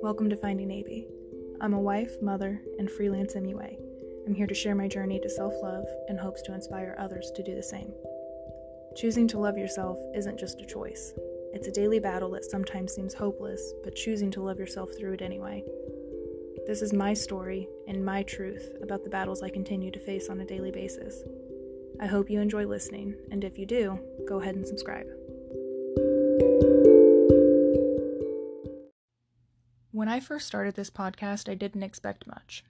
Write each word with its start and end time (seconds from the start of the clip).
Welcome 0.00 0.30
to 0.30 0.36
Finding 0.36 0.70
AB. 0.70 1.06
I'm 1.60 1.74
a 1.74 1.80
wife, 1.80 2.22
mother, 2.22 2.62
and 2.78 2.90
freelance 2.90 3.34
MUA. 3.34 3.78
I'm 4.26 4.34
here 4.34 4.46
to 4.46 4.54
share 4.54 4.74
my 4.74 4.86
journey 4.86 5.18
to 5.20 5.28
self 5.28 5.52
love 5.62 5.84
and 6.08 6.18
hopes 6.18 6.42
to 6.42 6.54
inspire 6.54 6.96
others 6.98 7.32
to 7.34 7.42
do 7.42 7.54
the 7.54 7.62
same. 7.62 7.92
Choosing 8.96 9.26
to 9.28 9.38
love 9.38 9.58
yourself 9.58 9.98
isn't 10.14 10.38
just 10.38 10.60
a 10.60 10.66
choice, 10.66 11.14
it's 11.52 11.66
a 11.66 11.72
daily 11.72 11.98
battle 11.98 12.30
that 12.30 12.44
sometimes 12.44 12.92
seems 12.92 13.14
hopeless, 13.14 13.72
but 13.82 13.96
choosing 13.96 14.30
to 14.32 14.42
love 14.42 14.58
yourself 14.58 14.90
through 14.96 15.14
it 15.14 15.22
anyway. 15.22 15.64
This 16.66 16.82
is 16.82 16.92
my 16.92 17.14
story 17.14 17.66
and 17.88 18.04
my 18.04 18.22
truth 18.22 18.70
about 18.82 19.02
the 19.02 19.10
battles 19.10 19.42
I 19.42 19.48
continue 19.48 19.90
to 19.90 19.98
face 19.98 20.28
on 20.28 20.40
a 20.40 20.46
daily 20.46 20.70
basis. 20.70 21.22
I 22.00 22.06
hope 22.06 22.30
you 22.30 22.40
enjoy 22.40 22.66
listening, 22.66 23.16
and 23.32 23.42
if 23.42 23.58
you 23.58 23.66
do, 23.66 23.98
go 24.28 24.40
ahead 24.40 24.54
and 24.54 24.66
subscribe. 24.66 25.06
I 30.18 30.20
first 30.20 30.48
started 30.48 30.74
this 30.74 30.90
podcast, 30.90 31.48
I 31.48 31.54
didn't 31.54 31.84
expect 31.84 32.26
much. 32.26 32.64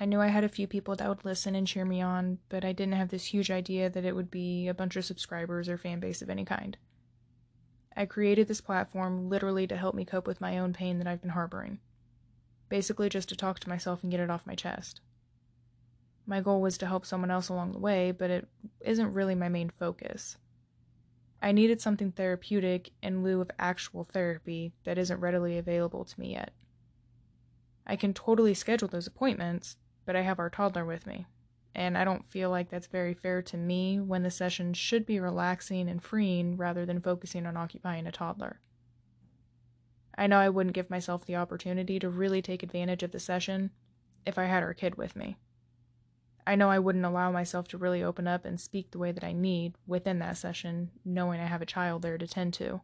I 0.00 0.06
knew 0.06 0.22
I 0.22 0.28
had 0.28 0.42
a 0.42 0.48
few 0.48 0.66
people 0.66 0.96
that 0.96 1.06
would 1.06 1.22
listen 1.22 1.54
and 1.54 1.66
cheer 1.66 1.84
me 1.84 2.00
on, 2.00 2.38
but 2.48 2.64
I 2.64 2.72
didn't 2.72 2.94
have 2.94 3.10
this 3.10 3.26
huge 3.26 3.50
idea 3.50 3.90
that 3.90 4.06
it 4.06 4.16
would 4.16 4.30
be 4.30 4.68
a 4.68 4.72
bunch 4.72 4.96
of 4.96 5.04
subscribers 5.04 5.68
or 5.68 5.76
fan 5.76 6.00
base 6.00 6.22
of 6.22 6.30
any 6.30 6.46
kind. 6.46 6.78
I 7.94 8.06
created 8.06 8.48
this 8.48 8.62
platform 8.62 9.28
literally 9.28 9.66
to 9.66 9.76
help 9.76 9.94
me 9.94 10.06
cope 10.06 10.26
with 10.26 10.40
my 10.40 10.56
own 10.56 10.72
pain 10.72 10.96
that 10.96 11.06
I've 11.06 11.20
been 11.20 11.32
harboring. 11.32 11.78
Basically, 12.70 13.10
just 13.10 13.28
to 13.28 13.36
talk 13.36 13.60
to 13.60 13.68
myself 13.68 14.02
and 14.02 14.10
get 14.10 14.20
it 14.20 14.30
off 14.30 14.46
my 14.46 14.54
chest. 14.54 15.02
My 16.24 16.40
goal 16.40 16.62
was 16.62 16.78
to 16.78 16.86
help 16.86 17.04
someone 17.04 17.30
else 17.30 17.50
along 17.50 17.72
the 17.72 17.80
way, 17.80 18.12
but 18.12 18.30
it 18.30 18.48
isn't 18.80 19.12
really 19.12 19.34
my 19.34 19.50
main 19.50 19.68
focus. 19.78 20.38
I 21.42 21.52
needed 21.52 21.82
something 21.82 22.12
therapeutic 22.12 22.92
in 23.02 23.22
lieu 23.22 23.42
of 23.42 23.50
actual 23.58 24.04
therapy 24.04 24.72
that 24.84 24.96
isn't 24.96 25.20
readily 25.20 25.58
available 25.58 26.06
to 26.06 26.18
me 26.18 26.32
yet. 26.32 26.54
I 27.92 27.96
can 27.96 28.14
totally 28.14 28.54
schedule 28.54 28.88
those 28.88 29.06
appointments, 29.06 29.76
but 30.06 30.16
I 30.16 30.22
have 30.22 30.38
our 30.38 30.48
toddler 30.48 30.86
with 30.86 31.06
me, 31.06 31.26
and 31.74 31.98
I 31.98 32.04
don't 32.04 32.24
feel 32.30 32.48
like 32.48 32.70
that's 32.70 32.86
very 32.86 33.12
fair 33.12 33.42
to 33.42 33.58
me 33.58 34.00
when 34.00 34.22
the 34.22 34.30
session 34.30 34.72
should 34.72 35.04
be 35.04 35.20
relaxing 35.20 35.90
and 35.90 36.02
freeing 36.02 36.56
rather 36.56 36.86
than 36.86 37.02
focusing 37.02 37.44
on 37.44 37.54
occupying 37.54 38.06
a 38.06 38.10
toddler. 38.10 38.60
I 40.16 40.26
know 40.26 40.38
I 40.38 40.48
wouldn't 40.48 40.74
give 40.74 40.88
myself 40.88 41.26
the 41.26 41.36
opportunity 41.36 41.98
to 41.98 42.08
really 42.08 42.40
take 42.40 42.62
advantage 42.62 43.02
of 43.02 43.12
the 43.12 43.20
session 43.20 43.72
if 44.24 44.38
I 44.38 44.44
had 44.44 44.62
our 44.62 44.72
kid 44.72 44.94
with 44.94 45.14
me. 45.14 45.36
I 46.46 46.56
know 46.56 46.70
I 46.70 46.78
wouldn't 46.78 47.04
allow 47.04 47.30
myself 47.30 47.68
to 47.68 47.78
really 47.78 48.02
open 48.02 48.26
up 48.26 48.46
and 48.46 48.58
speak 48.58 48.90
the 48.90 48.98
way 48.98 49.12
that 49.12 49.22
I 49.22 49.32
need 49.32 49.74
within 49.86 50.18
that 50.20 50.38
session, 50.38 50.92
knowing 51.04 51.42
I 51.42 51.46
have 51.46 51.60
a 51.60 51.66
child 51.66 52.00
there 52.00 52.16
to 52.16 52.26
tend 52.26 52.54
to. 52.54 52.80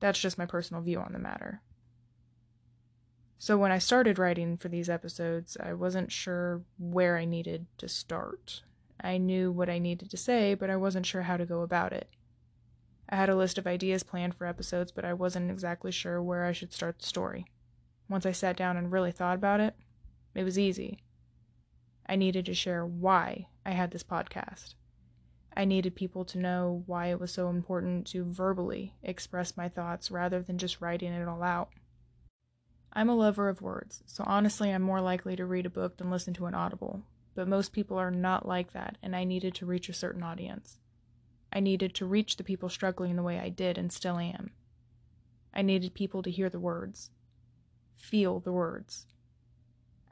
That's 0.00 0.18
just 0.18 0.38
my 0.38 0.46
personal 0.46 0.82
view 0.82 0.98
on 0.98 1.12
the 1.12 1.18
matter. 1.18 1.60
So, 3.42 3.58
when 3.58 3.72
I 3.72 3.78
started 3.78 4.20
writing 4.20 4.56
for 4.56 4.68
these 4.68 4.88
episodes, 4.88 5.56
I 5.60 5.72
wasn't 5.72 6.12
sure 6.12 6.62
where 6.78 7.16
I 7.16 7.24
needed 7.24 7.66
to 7.78 7.88
start. 7.88 8.62
I 9.00 9.18
knew 9.18 9.50
what 9.50 9.68
I 9.68 9.80
needed 9.80 10.12
to 10.12 10.16
say, 10.16 10.54
but 10.54 10.70
I 10.70 10.76
wasn't 10.76 11.06
sure 11.06 11.22
how 11.22 11.36
to 11.36 11.44
go 11.44 11.62
about 11.62 11.92
it. 11.92 12.08
I 13.08 13.16
had 13.16 13.28
a 13.28 13.34
list 13.34 13.58
of 13.58 13.66
ideas 13.66 14.04
planned 14.04 14.36
for 14.36 14.46
episodes, 14.46 14.92
but 14.92 15.04
I 15.04 15.12
wasn't 15.12 15.50
exactly 15.50 15.90
sure 15.90 16.22
where 16.22 16.44
I 16.44 16.52
should 16.52 16.72
start 16.72 17.00
the 17.00 17.06
story. 17.06 17.46
Once 18.08 18.24
I 18.24 18.30
sat 18.30 18.56
down 18.56 18.76
and 18.76 18.92
really 18.92 19.10
thought 19.10 19.34
about 19.34 19.58
it, 19.58 19.74
it 20.36 20.44
was 20.44 20.56
easy. 20.56 21.02
I 22.06 22.14
needed 22.14 22.46
to 22.46 22.54
share 22.54 22.86
why 22.86 23.48
I 23.66 23.72
had 23.72 23.90
this 23.90 24.04
podcast. 24.04 24.74
I 25.56 25.64
needed 25.64 25.96
people 25.96 26.24
to 26.26 26.38
know 26.38 26.84
why 26.86 27.08
it 27.08 27.18
was 27.18 27.32
so 27.32 27.48
important 27.48 28.06
to 28.12 28.22
verbally 28.22 28.94
express 29.02 29.56
my 29.56 29.68
thoughts 29.68 30.12
rather 30.12 30.42
than 30.42 30.58
just 30.58 30.80
writing 30.80 31.12
it 31.12 31.26
all 31.26 31.42
out. 31.42 31.70
I'm 32.92 33.08
a 33.08 33.14
lover 33.14 33.48
of 33.48 33.62
words, 33.62 34.02
so 34.06 34.22
honestly, 34.26 34.70
I'm 34.70 34.82
more 34.82 35.00
likely 35.00 35.36
to 35.36 35.46
read 35.46 35.66
a 35.66 35.70
book 35.70 35.96
than 35.96 36.10
listen 36.10 36.34
to 36.34 36.46
an 36.46 36.54
audible, 36.54 37.02
but 37.34 37.48
most 37.48 37.72
people 37.72 37.98
are 37.98 38.10
not 38.10 38.46
like 38.46 38.72
that, 38.72 38.98
and 39.02 39.16
I 39.16 39.24
needed 39.24 39.54
to 39.56 39.66
reach 39.66 39.88
a 39.88 39.94
certain 39.94 40.22
audience. 40.22 40.78
I 41.52 41.60
needed 41.60 41.94
to 41.94 42.06
reach 42.06 42.36
the 42.36 42.44
people 42.44 42.68
struggling 42.68 43.16
the 43.16 43.22
way 43.22 43.38
I 43.38 43.48
did 43.48 43.78
and 43.78 43.92
still 43.92 44.18
am. 44.18 44.50
I 45.54 45.62
needed 45.62 45.94
people 45.94 46.22
to 46.22 46.30
hear 46.30 46.48
the 46.50 46.60
words, 46.60 47.10
feel 47.96 48.40
the 48.40 48.52
words, 48.52 49.06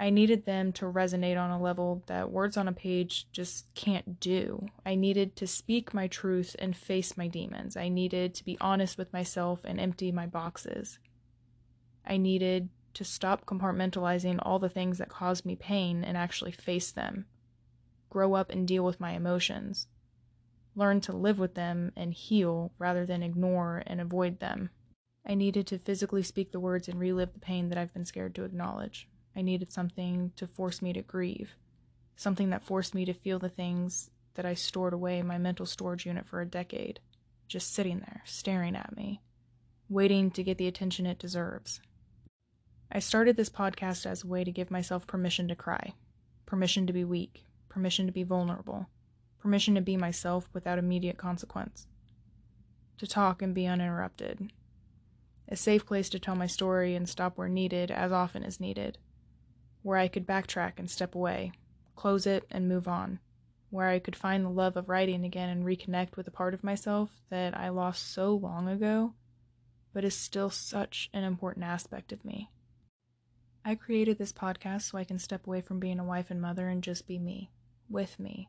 I 0.01 0.09
needed 0.09 0.47
them 0.47 0.73
to 0.73 0.87
resonate 0.87 1.39
on 1.39 1.51
a 1.51 1.61
level 1.61 2.03
that 2.07 2.31
words 2.31 2.57
on 2.57 2.67
a 2.67 2.73
page 2.73 3.27
just 3.33 3.67
can't 3.75 4.19
do. 4.19 4.67
I 4.87 4.95
needed 4.95 5.37
to 5.37 5.47
speak 5.47 5.93
my 5.93 6.07
truth 6.07 6.57
and 6.59 6.75
face 6.75 7.19
my 7.19 7.29
demons. 7.29 7.77
I 7.77 7.91
needed 7.91 8.35
to 8.37 8.45
be 8.47 8.57
honest 8.63 8.97
with 8.97 9.13
myself 9.13 9.61
and 9.63 9.79
empty 9.79 10.11
my 10.11 10.27
boxes. 10.27 10.99
I 12.07 12.17
needed 12.17 12.71
to 12.95 13.05
stop 13.05 13.47
compartmentalizing 13.47 14.39
all 14.43 14.59
the 14.59 14.69
things 14.69 14.99
that 14.99 15.09
cause 15.09 15.45
me 15.45 15.57
pain 15.57 16.05
and 16.05 16.17
actually 16.17 16.53
face 16.53 16.91
them. 16.91 17.27
Grow 18.09 18.35
up 18.35 18.51
and 18.51 18.67
deal 18.67 18.85
with 18.85 19.01
my 19.01 19.13
emotions. 19.13 19.87
Learn 20.75 21.01
to 21.03 21.13
live 21.13 21.39
with 21.39 21.55
them 21.55 21.93
and 21.97 22.13
heal 22.13 22.73
rather 22.79 23.07
than 23.07 23.23
ignore 23.23 23.83
and 23.87 24.01
avoid 24.01 24.41
them. 24.41 24.71
I 25.27 25.35
needed 25.35 25.67
to 25.69 25.79
physically 25.79 26.23
speak 26.23 26.53
the 26.53 26.61
words 26.61 26.89
and 26.89 26.99
relive 26.99 27.33
the 27.33 27.41
pain 27.41 27.69
that 27.69 27.79
I've 27.79 27.93
been 27.93 28.05
scared 28.05 28.35
to 28.37 28.45
acknowledge. 28.45 29.09
I 29.37 29.43
needed 29.43 29.73
something 29.73 30.33
to 30.37 30.47
force 30.47 30.83
me 30.83 30.93
to 30.93 31.03
grieve, 31.03 31.55
something 32.17 32.51
that 32.51 32.65
forced 32.65 32.95
me 32.95 33.05
to 33.05 33.13
feel 33.13 33.39
the 33.39 33.49
things 33.49 34.11
that 34.35 34.47
I 34.47 34.55
stored 34.55 34.93
away 34.93 35.19
in 35.19 35.27
my 35.27 35.39
mental 35.39 35.67
storage 35.67 36.07
unit 36.07 36.27
for 36.27 36.41
a 36.41 36.47
decade, 36.47 37.01
just 37.47 37.73
sitting 37.73 37.99
there, 38.01 38.23
staring 38.25 38.77
at 38.77 38.97
me, 38.97 39.21
waiting 39.89 40.31
to 40.33 40.43
get 40.43 40.59
the 40.59 40.67
attention 40.67 41.07
it 41.07 41.19
deserves. 41.19 41.81
I 42.91 42.99
started 42.99 43.37
this 43.37 43.49
podcast 43.49 44.07
as 44.07 44.25
a 44.25 44.27
way 44.27 44.45
to 44.45 44.53
give 44.53 44.71
myself 44.71 45.07
permission 45.07 45.49
to 45.49 45.55
cry, 45.55 45.95
permission 46.47 46.87
to 46.87 46.93
be 46.93 47.05
weak, 47.05 47.45
permission 47.69 48.07
to 48.07 48.13
be 48.13 48.23
vulnerable, 48.23 48.89
permission 49.39 49.75
to 49.77 49.81
be 49.81 49.97
myself 49.97 50.49
without 50.53 50.79
immediate 50.79 51.19
consequence, 51.19 51.87
to 52.99 53.07
talk 53.07 53.43
and 53.43 53.55
be 53.55 53.67
uninterrupted. 53.67 54.53
A 55.49 55.57
safe 55.57 55.87
place 55.87 56.09
to 56.11 56.19
tell 56.19 56.37
my 56.37 56.47
story 56.47 56.95
and 56.95 57.09
stop 57.09 57.39
where 57.39 57.49
needed 57.49 57.91
as 57.91 58.13
often 58.13 58.43
as 58.45 58.61
needed 58.61 58.99
where 59.83 59.99
I 59.99 60.09
could 60.09 60.27
backtrack 60.27 60.75
and 60.79 60.91
step 60.91 61.15
away, 61.15 61.53
close 61.97 62.27
it 62.27 62.45
and 62.51 62.69
move 62.69 62.87
on, 62.87 63.19
where 63.71 63.89
I 63.89 63.99
could 63.99 64.17
find 64.17 64.45
the 64.45 64.51
love 64.51 64.77
of 64.77 64.89
writing 64.89 65.25
again 65.25 65.49
and 65.49 65.65
reconnect 65.65 66.17
with 66.17 66.27
a 66.29 66.33
part 66.33 66.55
of 66.55 66.65
myself 66.65 67.11
that 67.31 67.57
I 67.57 67.71
lost 67.71 68.13
so 68.13 68.35
long 68.35 68.69
ago, 68.69 69.15
but 69.93 70.05
is 70.05 70.17
still 70.17 70.51
such 70.51 71.09
an 71.13 71.25
important 71.25 71.65
aspect 71.65 72.13
of 72.13 72.25
me. 72.25 72.51
I 73.65 73.75
created 73.75 74.19
this 74.19 74.33
podcast 74.33 74.83
so 74.83 74.99
I 74.99 75.05
can 75.05 75.19
step 75.19 75.47
away 75.47 75.61
from 75.61 75.81
being 75.81 75.99
a 75.99 76.05
wife 76.05 76.31
and 76.31 76.41
mother 76.41 76.69
and 76.69 76.83
just 76.83 77.07
be 77.07 77.19
me, 77.19 77.51
with 77.89 78.19
me, 78.19 78.49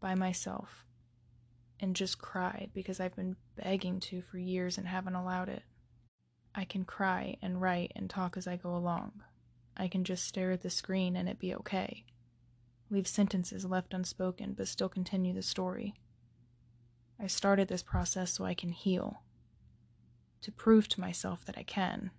by 0.00 0.14
myself, 0.14 0.84
and 1.80 1.96
just 1.96 2.18
cry 2.18 2.68
because 2.74 3.00
I've 3.00 3.16
been 3.16 3.36
begging 3.56 4.00
to 4.00 4.22
for 4.22 4.38
years 4.38 4.76
and 4.78 4.86
haven't 4.86 5.14
allowed 5.14 5.48
it. 5.48 5.62
I 6.54 6.64
can 6.64 6.84
cry 6.84 7.36
and 7.42 7.60
write 7.60 7.92
and 7.96 8.08
talk 8.08 8.36
as 8.36 8.46
I 8.46 8.56
go 8.56 8.76
along, 8.76 9.22
I 9.76 9.88
can 9.88 10.04
just 10.04 10.24
stare 10.24 10.52
at 10.52 10.62
the 10.62 10.70
screen 10.70 11.16
and 11.16 11.28
it 11.28 11.38
be 11.38 11.54
okay. 11.54 12.04
Leave 12.90 13.08
sentences 13.08 13.64
left 13.64 13.94
unspoken, 13.94 14.52
but 14.52 14.68
still 14.68 14.88
continue 14.88 15.32
the 15.34 15.42
story. 15.42 15.94
I 17.18 17.26
started 17.26 17.68
this 17.68 17.82
process 17.82 18.32
so 18.32 18.44
I 18.44 18.54
can 18.54 18.70
heal. 18.70 19.22
To 20.42 20.52
prove 20.52 20.88
to 20.88 21.00
myself 21.00 21.44
that 21.46 21.58
I 21.58 21.62
can. 21.62 22.10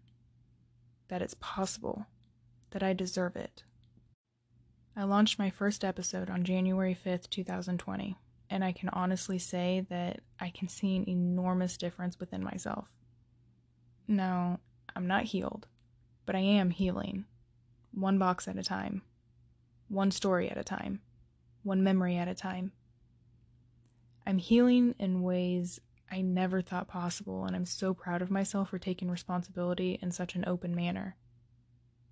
That 1.08 1.22
it's 1.22 1.36
possible. 1.40 2.08
That 2.76 2.84
I 2.84 2.92
deserve 2.92 3.38
it. 3.38 3.64
I 4.98 5.06
launched 5.06 5.40
my 5.40 5.50
first 5.50 5.86
episode 5.86 6.30
on 6.30 6.44
January 6.44 6.94
5th, 6.94 7.30
2020, 7.30 8.18
and 8.50 8.66
I 8.66 8.74
can 8.74 8.90
honestly 8.90 9.40
say 9.40 9.86
that 9.90 10.20
I 10.42 10.50
can 10.50 10.68
see 10.68 10.98
an 10.98 11.08
enormous 11.08 11.78
difference 11.78 12.20
within 12.20 12.44
myself. 12.44 12.90
Now, 14.10 14.60
I'm 14.94 15.08
not 15.08 15.24
healed, 15.24 15.68
but 16.26 16.36
I 16.36 16.40
am 16.40 16.70
healing 16.70 17.24
one 17.94 18.18
box 18.18 18.46
at 18.46 18.58
a 18.58 18.64
time, 18.64 19.04
one 19.88 20.12
story 20.12 20.50
at 20.50 20.58
a 20.58 20.64
time, 20.66 21.00
one 21.64 21.82
memory 21.82 22.18
at 22.18 22.28
a 22.28 22.36
time. 22.36 22.74
I'm 24.28 24.38
healing 24.38 24.96
in 25.00 25.22
ways 25.22 25.80
I 26.12 26.20
never 26.20 26.62
thought 26.62 26.90
possible, 26.90 27.46
and 27.46 27.56
I'm 27.56 27.66
so 27.66 27.94
proud 27.94 28.22
of 28.22 28.30
myself 28.30 28.72
for 28.72 28.80
taking 28.80 29.10
responsibility 29.10 29.98
in 30.02 30.12
such 30.12 30.36
an 30.36 30.44
open 30.46 30.76
manner. 30.76 31.16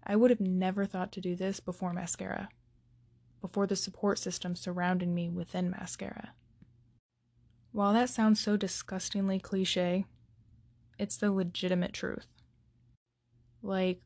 I 0.06 0.16
would 0.16 0.30
have 0.30 0.42
never 0.42 0.86
thought 0.86 1.12
to 1.14 1.22
do 1.22 1.36
this 1.36 1.60
before 1.60 1.94
Maskcara, 1.94 2.50
before 3.42 3.68
the 3.68 3.76
support 3.76 4.20
system 4.20 4.56
surrounding 4.56 5.14
me 5.14 5.30
within 5.30 5.72
Maskcara. 5.72 6.30
While 7.72 7.94
that 7.94 8.10
sounds 8.10 8.40
so 8.40 8.56
disgustingly 8.58 9.40
cliche, 9.40 10.06
it's 11.00 11.18
the 11.18 11.32
legitimate 11.32 11.94
truth. 11.94 12.28
Like, 13.62 14.02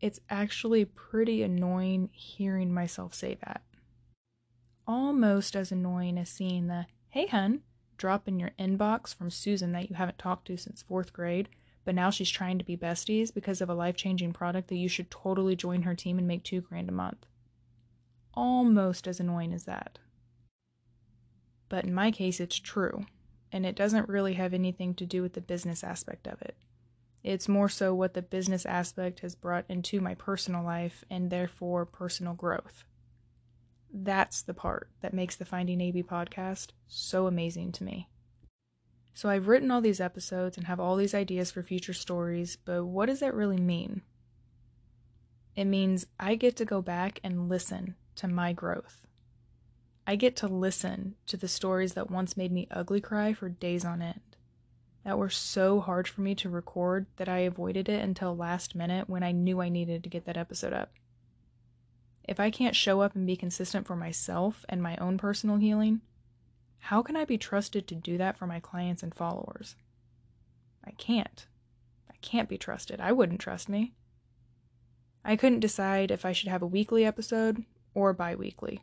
it's 0.00 0.20
actually 0.30 0.84
pretty 0.84 1.42
annoying 1.42 2.10
hearing 2.12 2.72
myself 2.72 3.12
say 3.12 3.36
that. 3.44 3.62
Almost 4.86 5.56
as 5.56 5.72
annoying 5.72 6.16
as 6.16 6.30
seeing 6.30 6.68
the, 6.68 6.86
hey 7.10 7.26
hun, 7.26 7.62
drop 7.96 8.28
in 8.28 8.38
your 8.38 8.52
inbox 8.58 9.14
from 9.14 9.30
Susan 9.30 9.72
that 9.72 9.90
you 9.90 9.96
haven't 9.96 10.18
talked 10.18 10.46
to 10.46 10.56
since 10.56 10.82
fourth 10.82 11.12
grade, 11.12 11.48
but 11.88 11.94
now 11.94 12.10
she's 12.10 12.28
trying 12.28 12.58
to 12.58 12.66
be 12.66 12.76
besties 12.76 13.32
because 13.32 13.62
of 13.62 13.70
a 13.70 13.74
life 13.74 13.96
changing 13.96 14.30
product 14.30 14.68
that 14.68 14.76
you 14.76 14.90
should 14.90 15.10
totally 15.10 15.56
join 15.56 15.80
her 15.80 15.94
team 15.94 16.18
and 16.18 16.28
make 16.28 16.42
two 16.42 16.60
grand 16.60 16.86
a 16.86 16.92
month. 16.92 17.24
Almost 18.34 19.08
as 19.08 19.20
annoying 19.20 19.54
as 19.54 19.64
that. 19.64 19.98
But 21.70 21.86
in 21.86 21.94
my 21.94 22.10
case, 22.10 22.40
it's 22.40 22.58
true, 22.58 23.06
and 23.50 23.64
it 23.64 23.74
doesn't 23.74 24.06
really 24.06 24.34
have 24.34 24.52
anything 24.52 24.92
to 24.96 25.06
do 25.06 25.22
with 25.22 25.32
the 25.32 25.40
business 25.40 25.82
aspect 25.82 26.26
of 26.26 26.42
it. 26.42 26.58
It's 27.24 27.48
more 27.48 27.70
so 27.70 27.94
what 27.94 28.12
the 28.12 28.20
business 28.20 28.66
aspect 28.66 29.20
has 29.20 29.34
brought 29.34 29.64
into 29.70 30.02
my 30.02 30.14
personal 30.14 30.62
life 30.62 31.06
and 31.08 31.30
therefore 31.30 31.86
personal 31.86 32.34
growth. 32.34 32.84
That's 33.90 34.42
the 34.42 34.52
part 34.52 34.90
that 35.00 35.14
makes 35.14 35.36
the 35.36 35.46
Finding 35.46 35.80
AB 35.80 36.02
podcast 36.02 36.72
so 36.86 37.26
amazing 37.26 37.72
to 37.72 37.84
me. 37.84 38.10
So 39.18 39.28
I've 39.28 39.48
written 39.48 39.72
all 39.72 39.80
these 39.80 40.00
episodes 40.00 40.56
and 40.56 40.68
have 40.68 40.78
all 40.78 40.94
these 40.94 41.12
ideas 41.12 41.50
for 41.50 41.60
future 41.60 41.92
stories, 41.92 42.56
but 42.64 42.84
what 42.84 43.06
does 43.06 43.18
that 43.18 43.34
really 43.34 43.56
mean? 43.56 44.02
It 45.56 45.64
means 45.64 46.06
I 46.20 46.36
get 46.36 46.54
to 46.58 46.64
go 46.64 46.80
back 46.80 47.18
and 47.24 47.48
listen 47.48 47.96
to 48.14 48.28
my 48.28 48.52
growth. 48.52 49.08
I 50.06 50.14
get 50.14 50.36
to 50.36 50.46
listen 50.46 51.16
to 51.26 51.36
the 51.36 51.48
stories 51.48 51.94
that 51.94 52.12
once 52.12 52.36
made 52.36 52.52
me 52.52 52.68
ugly 52.70 53.00
cry 53.00 53.32
for 53.32 53.48
days 53.48 53.84
on 53.84 54.02
end, 54.02 54.36
that 55.02 55.18
were 55.18 55.30
so 55.30 55.80
hard 55.80 56.06
for 56.06 56.20
me 56.20 56.36
to 56.36 56.48
record 56.48 57.06
that 57.16 57.28
I 57.28 57.38
avoided 57.38 57.88
it 57.88 58.00
until 58.00 58.36
last 58.36 58.76
minute 58.76 59.10
when 59.10 59.24
I 59.24 59.32
knew 59.32 59.60
I 59.60 59.68
needed 59.68 60.04
to 60.04 60.10
get 60.10 60.26
that 60.26 60.36
episode 60.36 60.72
up. 60.72 60.92
If 62.22 62.38
I 62.38 62.52
can't 62.52 62.76
show 62.76 63.00
up 63.00 63.16
and 63.16 63.26
be 63.26 63.34
consistent 63.34 63.84
for 63.84 63.96
myself 63.96 64.64
and 64.68 64.80
my 64.80 64.96
own 64.98 65.18
personal 65.18 65.56
healing, 65.56 66.02
how 66.78 67.02
can 67.02 67.16
I 67.16 67.24
be 67.24 67.38
trusted 67.38 67.86
to 67.88 67.94
do 67.94 68.18
that 68.18 68.36
for 68.36 68.46
my 68.46 68.60
clients 68.60 69.02
and 69.02 69.14
followers? 69.14 69.76
I 70.84 70.92
can't. 70.92 71.46
I 72.10 72.14
can't 72.22 72.48
be 72.48 72.58
trusted. 72.58 73.00
I 73.00 73.12
wouldn't 73.12 73.40
trust 73.40 73.68
me. 73.68 73.94
I 75.24 75.36
couldn't 75.36 75.60
decide 75.60 76.10
if 76.10 76.24
I 76.24 76.32
should 76.32 76.48
have 76.48 76.62
a 76.62 76.66
weekly 76.66 77.04
episode 77.04 77.64
or 77.94 78.12
bi 78.12 78.34
weekly. 78.34 78.80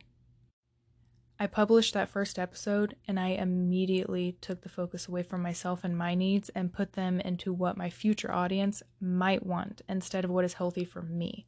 I 1.38 1.46
published 1.46 1.92
that 1.92 2.08
first 2.08 2.38
episode 2.38 2.96
and 3.06 3.20
I 3.20 3.28
immediately 3.28 4.38
took 4.40 4.62
the 4.62 4.70
focus 4.70 5.06
away 5.06 5.22
from 5.22 5.42
myself 5.42 5.84
and 5.84 5.96
my 5.96 6.14
needs 6.14 6.48
and 6.50 6.72
put 6.72 6.94
them 6.94 7.20
into 7.20 7.52
what 7.52 7.76
my 7.76 7.90
future 7.90 8.32
audience 8.32 8.82
might 9.00 9.44
want 9.44 9.82
instead 9.88 10.24
of 10.24 10.30
what 10.30 10.46
is 10.46 10.54
healthy 10.54 10.84
for 10.84 11.02
me. 11.02 11.46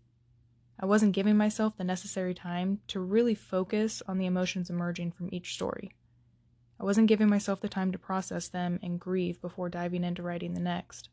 I 0.79 0.87
wasn't 0.87 1.15
giving 1.15 1.37
myself 1.37 1.77
the 1.77 1.85
necessary 1.85 2.35
time 2.35 2.81
to 2.89 3.01
really 3.01 3.35
focus 3.35 4.03
on 4.07 4.19
the 4.19 4.27
emotions 4.27 4.69
emerging 4.69 5.13
from 5.13 5.29
each 5.33 5.55
story. 5.55 5.91
I 6.81 6.85
wasn't 6.85 7.09
giving 7.09 7.29
myself 7.29 7.61
the 7.61 7.69
time 7.69 7.91
to 7.93 7.99
process 7.99 8.49
them 8.49 8.79
and 8.83 9.01
grieve 9.01 9.41
before 9.41 9.69
diving 9.69 10.05
into 10.05 10.23
writing 10.23 10.55
the 10.55 10.61
next. 10.61 11.09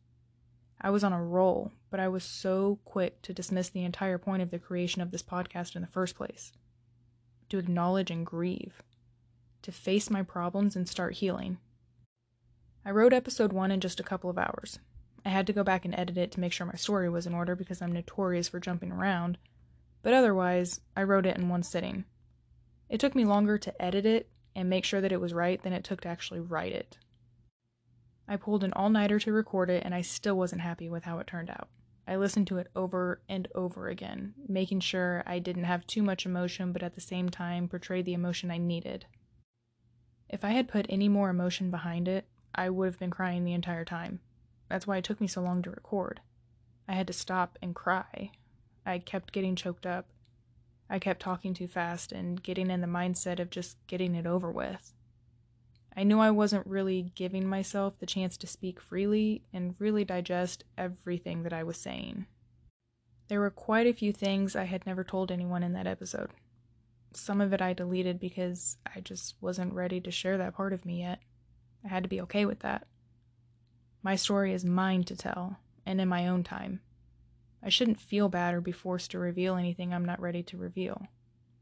I 0.79 0.91
was 0.91 1.03
on 1.03 1.13
a 1.13 1.23
roll, 1.23 1.71
but 1.89 1.99
I 1.99 2.07
was 2.07 2.23
so 2.23 2.79
quick 2.85 3.21
to 3.23 3.33
dismiss 3.33 3.69
the 3.69 3.83
entire 3.83 4.17
point 4.17 4.43
of 4.43 4.51
the 4.51 4.59
creation 4.59 5.01
of 5.01 5.09
this 5.09 5.23
podcast 5.23 5.75
in 5.75 5.81
the 5.81 5.87
first 5.87 6.15
place 6.15 6.51
to 7.49 7.59
acknowledge 7.59 8.09
and 8.09 8.25
grieve, 8.25 8.81
to 9.61 9.71
face 9.71 10.09
my 10.09 10.23
problems 10.23 10.75
and 10.75 10.89
start 10.89 11.15
healing. 11.15 11.57
I 12.83 12.91
wrote 12.91 13.13
episode 13.13 13.53
one 13.53 13.71
in 13.71 13.79
just 13.79 13.99
a 13.99 14.03
couple 14.03 14.29
of 14.29 14.37
hours. 14.37 14.79
I 15.23 15.29
had 15.29 15.47
to 15.47 15.53
go 15.53 15.63
back 15.63 15.85
and 15.85 15.93
edit 15.97 16.17
it 16.17 16.31
to 16.33 16.39
make 16.39 16.51
sure 16.53 16.67
my 16.67 16.75
story 16.75 17.09
was 17.09 17.25
in 17.25 17.33
order 17.33 17.55
because 17.55 17.81
I'm 17.81 17.91
notorious 17.91 18.47
for 18.47 18.59
jumping 18.59 18.91
around, 18.91 19.37
but 20.03 20.13
otherwise, 20.13 20.81
I 20.95 21.03
wrote 21.03 21.25
it 21.25 21.37
in 21.37 21.49
one 21.49 21.63
sitting. 21.63 22.05
It 22.89 22.99
took 22.99 23.15
me 23.15 23.25
longer 23.25 23.57
to 23.57 23.81
edit 23.81 24.05
it 24.05 24.29
and 24.55 24.69
make 24.69 24.85
sure 24.85 25.01
that 25.01 25.11
it 25.11 25.21
was 25.21 25.33
right 25.33 25.61
than 25.61 25.73
it 25.73 25.83
took 25.83 26.01
to 26.01 26.07
actually 26.07 26.39
write 26.39 26.71
it. 26.71 26.97
I 28.27 28.37
pulled 28.37 28.63
an 28.63 28.73
all 28.73 28.89
nighter 28.89 29.19
to 29.19 29.31
record 29.33 29.69
it, 29.69 29.83
and 29.85 29.93
I 29.93 30.01
still 30.01 30.37
wasn't 30.37 30.61
happy 30.61 30.89
with 30.89 31.03
how 31.03 31.19
it 31.19 31.27
turned 31.27 31.49
out. 31.49 31.69
I 32.07 32.15
listened 32.15 32.47
to 32.47 32.57
it 32.57 32.67
over 32.75 33.21
and 33.27 33.47
over 33.55 33.87
again, 33.87 34.33
making 34.47 34.79
sure 34.79 35.23
I 35.25 35.39
didn't 35.39 35.63
have 35.63 35.87
too 35.87 36.03
much 36.03 36.25
emotion, 36.25 36.71
but 36.71 36.83
at 36.83 36.95
the 36.95 37.01
same 37.01 37.29
time 37.29 37.67
portray 37.67 38.01
the 38.01 38.13
emotion 38.13 38.51
I 38.51 38.57
needed. 38.57 39.05
If 40.29 40.43
I 40.43 40.49
had 40.49 40.67
put 40.67 40.85
any 40.89 41.09
more 41.09 41.29
emotion 41.29 41.71
behind 41.71 42.07
it, 42.07 42.25
I 42.53 42.69
would 42.69 42.85
have 42.85 42.99
been 42.99 43.11
crying 43.11 43.43
the 43.43 43.53
entire 43.53 43.85
time. 43.85 44.19
That's 44.69 44.87
why 44.87 44.97
it 44.97 45.03
took 45.03 45.19
me 45.19 45.27
so 45.27 45.41
long 45.41 45.61
to 45.63 45.71
record. 45.71 46.21
I 46.87 46.93
had 46.93 47.07
to 47.07 47.13
stop 47.13 47.57
and 47.61 47.75
cry. 47.75 48.31
I 48.85 48.99
kept 48.99 49.33
getting 49.33 49.55
choked 49.55 49.85
up. 49.85 50.07
I 50.89 50.99
kept 50.99 51.21
talking 51.21 51.53
too 51.53 51.67
fast 51.67 52.11
and 52.11 52.41
getting 52.41 52.69
in 52.69 52.81
the 52.81 52.87
mindset 52.87 53.39
of 53.39 53.49
just 53.49 53.77
getting 53.87 54.15
it 54.15 54.27
over 54.27 54.51
with. 54.51 54.93
I 55.97 56.03
knew 56.03 56.19
I 56.19 56.31
wasn't 56.31 56.67
really 56.67 57.11
giving 57.15 57.47
myself 57.47 57.97
the 57.97 58.05
chance 58.05 58.37
to 58.37 58.47
speak 58.47 58.79
freely 58.81 59.43
and 59.53 59.75
really 59.79 60.03
digest 60.03 60.65
everything 60.77 61.43
that 61.43 61.53
I 61.53 61.63
was 61.63 61.77
saying. 61.77 62.25
There 63.27 63.39
were 63.39 63.49
quite 63.49 63.87
a 63.87 63.93
few 63.93 64.11
things 64.11 64.55
I 64.55 64.65
had 64.65 64.85
never 64.85 65.03
told 65.03 65.31
anyone 65.31 65.63
in 65.63 65.73
that 65.73 65.87
episode. 65.87 66.29
Some 67.13 67.39
of 67.39 67.53
it 67.53 67.61
I 67.61 67.73
deleted 67.73 68.19
because 68.19 68.77
I 68.93 68.99
just 68.99 69.35
wasn't 69.41 69.73
ready 69.73 70.01
to 70.01 70.11
share 70.11 70.37
that 70.37 70.55
part 70.55 70.73
of 70.73 70.85
me 70.85 70.99
yet. 70.99 71.19
I 71.83 71.87
had 71.87 72.03
to 72.03 72.09
be 72.09 72.21
okay 72.21 72.45
with 72.45 72.59
that. 72.59 72.87
My 74.03 74.15
story 74.15 74.53
is 74.53 74.65
mine 74.65 75.03
to 75.05 75.15
tell, 75.15 75.57
and 75.85 75.99
in 75.99 76.09
my 76.09 76.27
own 76.27 76.43
time. 76.43 76.81
I 77.65 77.69
shouldn't 77.69 77.99
feel 77.99 78.29
bad 78.29 78.53
or 78.53 78.61
be 78.61 78.71
forced 78.71 79.09
to 79.11 79.19
reveal 79.19 79.55
anything 79.55 79.91
I'm 79.91 80.05
not 80.05 80.21
ready 80.21 80.43
to 80.43 80.57
reveal. 80.57 81.07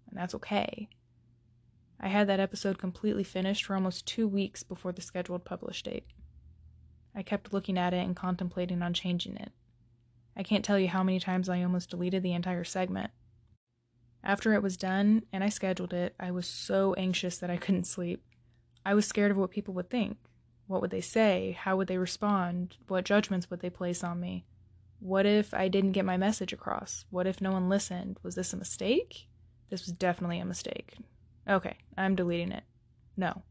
And 0.09 0.19
that's 0.19 0.35
okay. 0.35 0.89
I 1.97 2.09
had 2.09 2.27
that 2.27 2.41
episode 2.41 2.77
completely 2.77 3.23
finished 3.23 3.63
for 3.63 3.73
almost 3.73 4.05
two 4.05 4.27
weeks 4.27 4.63
before 4.63 4.91
the 4.91 5.01
scheduled 5.01 5.45
publish 5.45 5.81
date. 5.81 6.05
I 7.15 7.23
kept 7.23 7.53
looking 7.53 7.77
at 7.77 7.93
it 7.93 8.05
and 8.05 8.17
contemplating 8.17 8.81
on 8.81 8.93
changing 8.93 9.37
it. 9.37 9.53
I 10.35 10.43
can't 10.43 10.65
tell 10.65 10.77
you 10.77 10.89
how 10.89 11.03
many 11.03 11.21
times 11.21 11.47
I 11.47 11.63
almost 11.63 11.91
deleted 11.91 12.21
the 12.21 12.33
entire 12.33 12.65
segment. 12.65 13.11
After 14.25 14.53
it 14.53 14.63
was 14.63 14.75
done 14.75 15.23
and 15.31 15.41
I 15.41 15.47
scheduled 15.47 15.93
it, 15.93 16.15
I 16.19 16.31
was 16.31 16.47
so 16.47 16.93
anxious 16.95 17.37
that 17.37 17.49
I 17.49 17.55
couldn't 17.55 17.87
sleep. 17.87 18.21
I 18.85 18.93
was 18.93 19.07
scared 19.07 19.31
of 19.31 19.37
what 19.37 19.51
people 19.51 19.73
would 19.75 19.89
think. 19.89 20.17
What 20.67 20.81
would 20.81 20.91
they 20.91 21.01
say? 21.01 21.57
How 21.57 21.77
would 21.77 21.87
they 21.87 21.97
respond? 21.97 22.75
What 22.89 23.05
judgments 23.05 23.49
would 23.49 23.61
they 23.61 23.69
place 23.69 24.03
on 24.03 24.19
me? 24.19 24.45
What 25.03 25.25
if 25.25 25.53
I 25.53 25.67
didn't 25.67 25.91
get 25.91 26.05
my 26.05 26.15
message 26.15 26.53
across? 26.53 27.03
What 27.09 27.27
if 27.27 27.41
no 27.41 27.51
one 27.51 27.67
listened? 27.67 28.19
Was 28.23 28.35
this 28.35 28.53
a 28.53 28.57
mistake? 28.57 29.27
This 29.69 29.85
was 29.85 29.91
definitely 29.91 30.39
a 30.39 30.45
mistake. 30.45 30.95
Okay, 31.45 31.75
I'm 31.97 32.15
deleting 32.15 32.53
it. 32.53 32.63
No. 33.17 33.43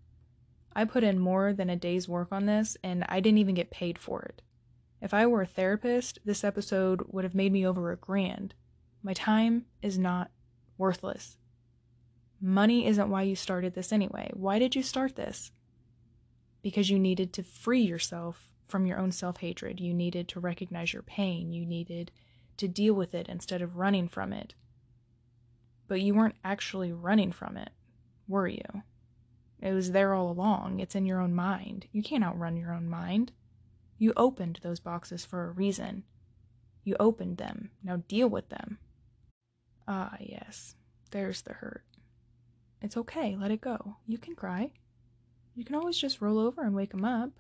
I 0.75 0.87
put 0.87 1.05
in 1.05 1.19
more 1.19 1.53
than 1.53 1.69
a 1.69 1.77
day's 1.77 2.09
work 2.09 2.29
on 2.33 2.47
this, 2.47 2.79
and 2.83 3.05
I 3.07 3.21
didn't 3.21 3.37
even 3.37 3.55
get 3.55 3.71
paid 3.71 3.99
for 3.99 4.23
it. 4.23 4.41
If 5.03 5.13
I 5.13 5.27
were 5.27 5.43
a 5.43 5.47
therapist, 5.47 6.21
this 6.25 6.43
episode 6.43 7.03
would 7.09 7.25
have 7.25 7.35
made 7.35 7.53
me 7.53 7.67
over 7.67 7.93
a 7.93 7.97
grand. 7.97 8.55
My 9.03 9.13
time 9.13 9.67
is 9.83 9.99
not 9.99 10.31
worthless. 10.79 11.37
Money 12.41 12.87
isn't 12.87 13.11
why 13.11 13.25
you 13.25 13.37
started 13.37 13.75
this 13.75 13.93
anyway. 13.93 14.31
Why 14.33 14.59
did 14.59 14.75
you 14.75 14.83
start 14.83 15.17
this? 15.17 15.53
Because 16.63 16.89
you 16.89 16.99
needed 16.99 17.35
to 17.35 17.43
free 17.43 17.83
yourself 17.83 18.49
from 18.73 18.87
your 18.87 18.99
own 18.99 19.13
self 19.13 19.37
hatred. 19.37 19.79
You 19.79 19.93
needed 19.93 20.29
to 20.29 20.41
recognize 20.41 20.95
your 20.95 21.03
pain. 21.03 21.53
You 21.53 21.67
needed 21.67 22.11
to 22.57 22.67
deal 22.67 22.95
with 22.95 23.15
it 23.15 23.29
instead 23.29 23.61
of 23.61 23.77
running 23.77 24.09
from 24.09 24.33
it. 24.33 24.55
But 25.87 26.01
you 26.01 26.15
weren't 26.15 26.37
actually 26.43 26.91
running 26.91 27.33
from 27.33 27.59
it, 27.59 27.71
were 28.27 28.49
you? 28.49 28.83
It 29.61 29.73
was 29.73 29.93
there 29.93 30.15
all 30.15 30.31
along. 30.31 30.81
It's 30.81 30.95
in 30.95 31.05
your 31.05 31.21
own 31.21 31.35
mind. 31.35 31.87
You 31.93 32.03
can't 32.03 32.25
outrun 32.25 32.57
your 32.57 32.73
own 32.73 32.89
mind. 32.89 33.31
You 33.99 34.15
opened 34.17 34.59
those 34.63 34.81
boxes 34.81 35.25
for 35.25 35.45
a 35.45 35.53
reason. 35.53 36.05
You 36.83 36.97
opened 36.99 37.37
them. 37.37 37.71
Now 37.85 38.03
deal 38.09 38.29
with 38.29 38.49
them. 38.49 38.79
Ah, 39.87 40.17
yes. 40.19 40.75
There's 41.11 41.43
the 41.43 41.53
hurt. 41.53 41.85
It's 42.81 42.97
okay. 42.97 43.37
Let 43.37 43.51
it 43.51 43.61
go. 43.61 43.97
You 44.07 44.17
can 44.17 44.35
cry. 44.35 44.73
You 45.55 45.65
can 45.65 45.75
always 45.77 45.99
just 45.99 46.23
roll 46.23 46.39
over 46.39 46.63
and 46.63 46.75
wake 46.75 46.95
him 46.95 47.05
up. 47.05 47.33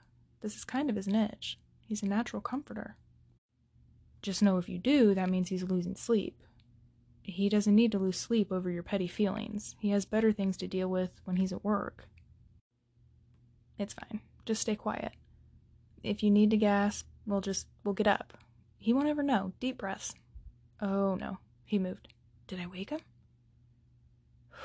This 0.42 0.56
is 0.56 0.64
kind 0.64 0.90
of 0.90 0.96
his 0.96 1.08
niche. 1.08 1.58
He's 1.80 2.02
a 2.02 2.06
natural 2.06 2.42
comforter. 2.42 2.96
Just 4.20 4.42
know 4.42 4.58
if 4.58 4.68
you 4.68 4.78
do, 4.78 5.14
that 5.14 5.30
means 5.30 5.48
he's 5.48 5.62
losing 5.62 5.94
sleep. 5.94 6.42
He 7.22 7.48
doesn't 7.48 7.74
need 7.74 7.92
to 7.92 7.98
lose 7.98 8.18
sleep 8.18 8.52
over 8.52 8.70
your 8.70 8.82
petty 8.82 9.06
feelings. 9.06 9.76
He 9.78 9.90
has 9.90 10.04
better 10.04 10.32
things 10.32 10.56
to 10.58 10.68
deal 10.68 10.88
with 10.88 11.10
when 11.24 11.36
he's 11.36 11.52
at 11.52 11.64
work. 11.64 12.08
It's 13.78 13.94
fine. 13.94 14.20
Just 14.44 14.62
stay 14.62 14.74
quiet. 14.74 15.12
If 16.02 16.22
you 16.22 16.30
need 16.30 16.50
to 16.50 16.56
gasp, 16.56 17.06
we'll 17.26 17.40
just 17.40 17.68
we'll 17.84 17.94
get 17.94 18.08
up. 18.08 18.36
He 18.78 18.92
won't 18.92 19.08
ever 19.08 19.22
know. 19.22 19.52
Deep 19.60 19.78
breaths. 19.78 20.14
Oh 20.80 21.14
no, 21.14 21.38
he 21.64 21.78
moved. 21.78 22.08
Did 22.48 22.60
I 22.60 22.66
wake 22.66 22.90
him? 22.90 23.00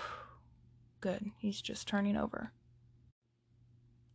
Good. 1.02 1.30
He's 1.38 1.62
just 1.62 1.88
turning 1.88 2.18
over. 2.18 2.52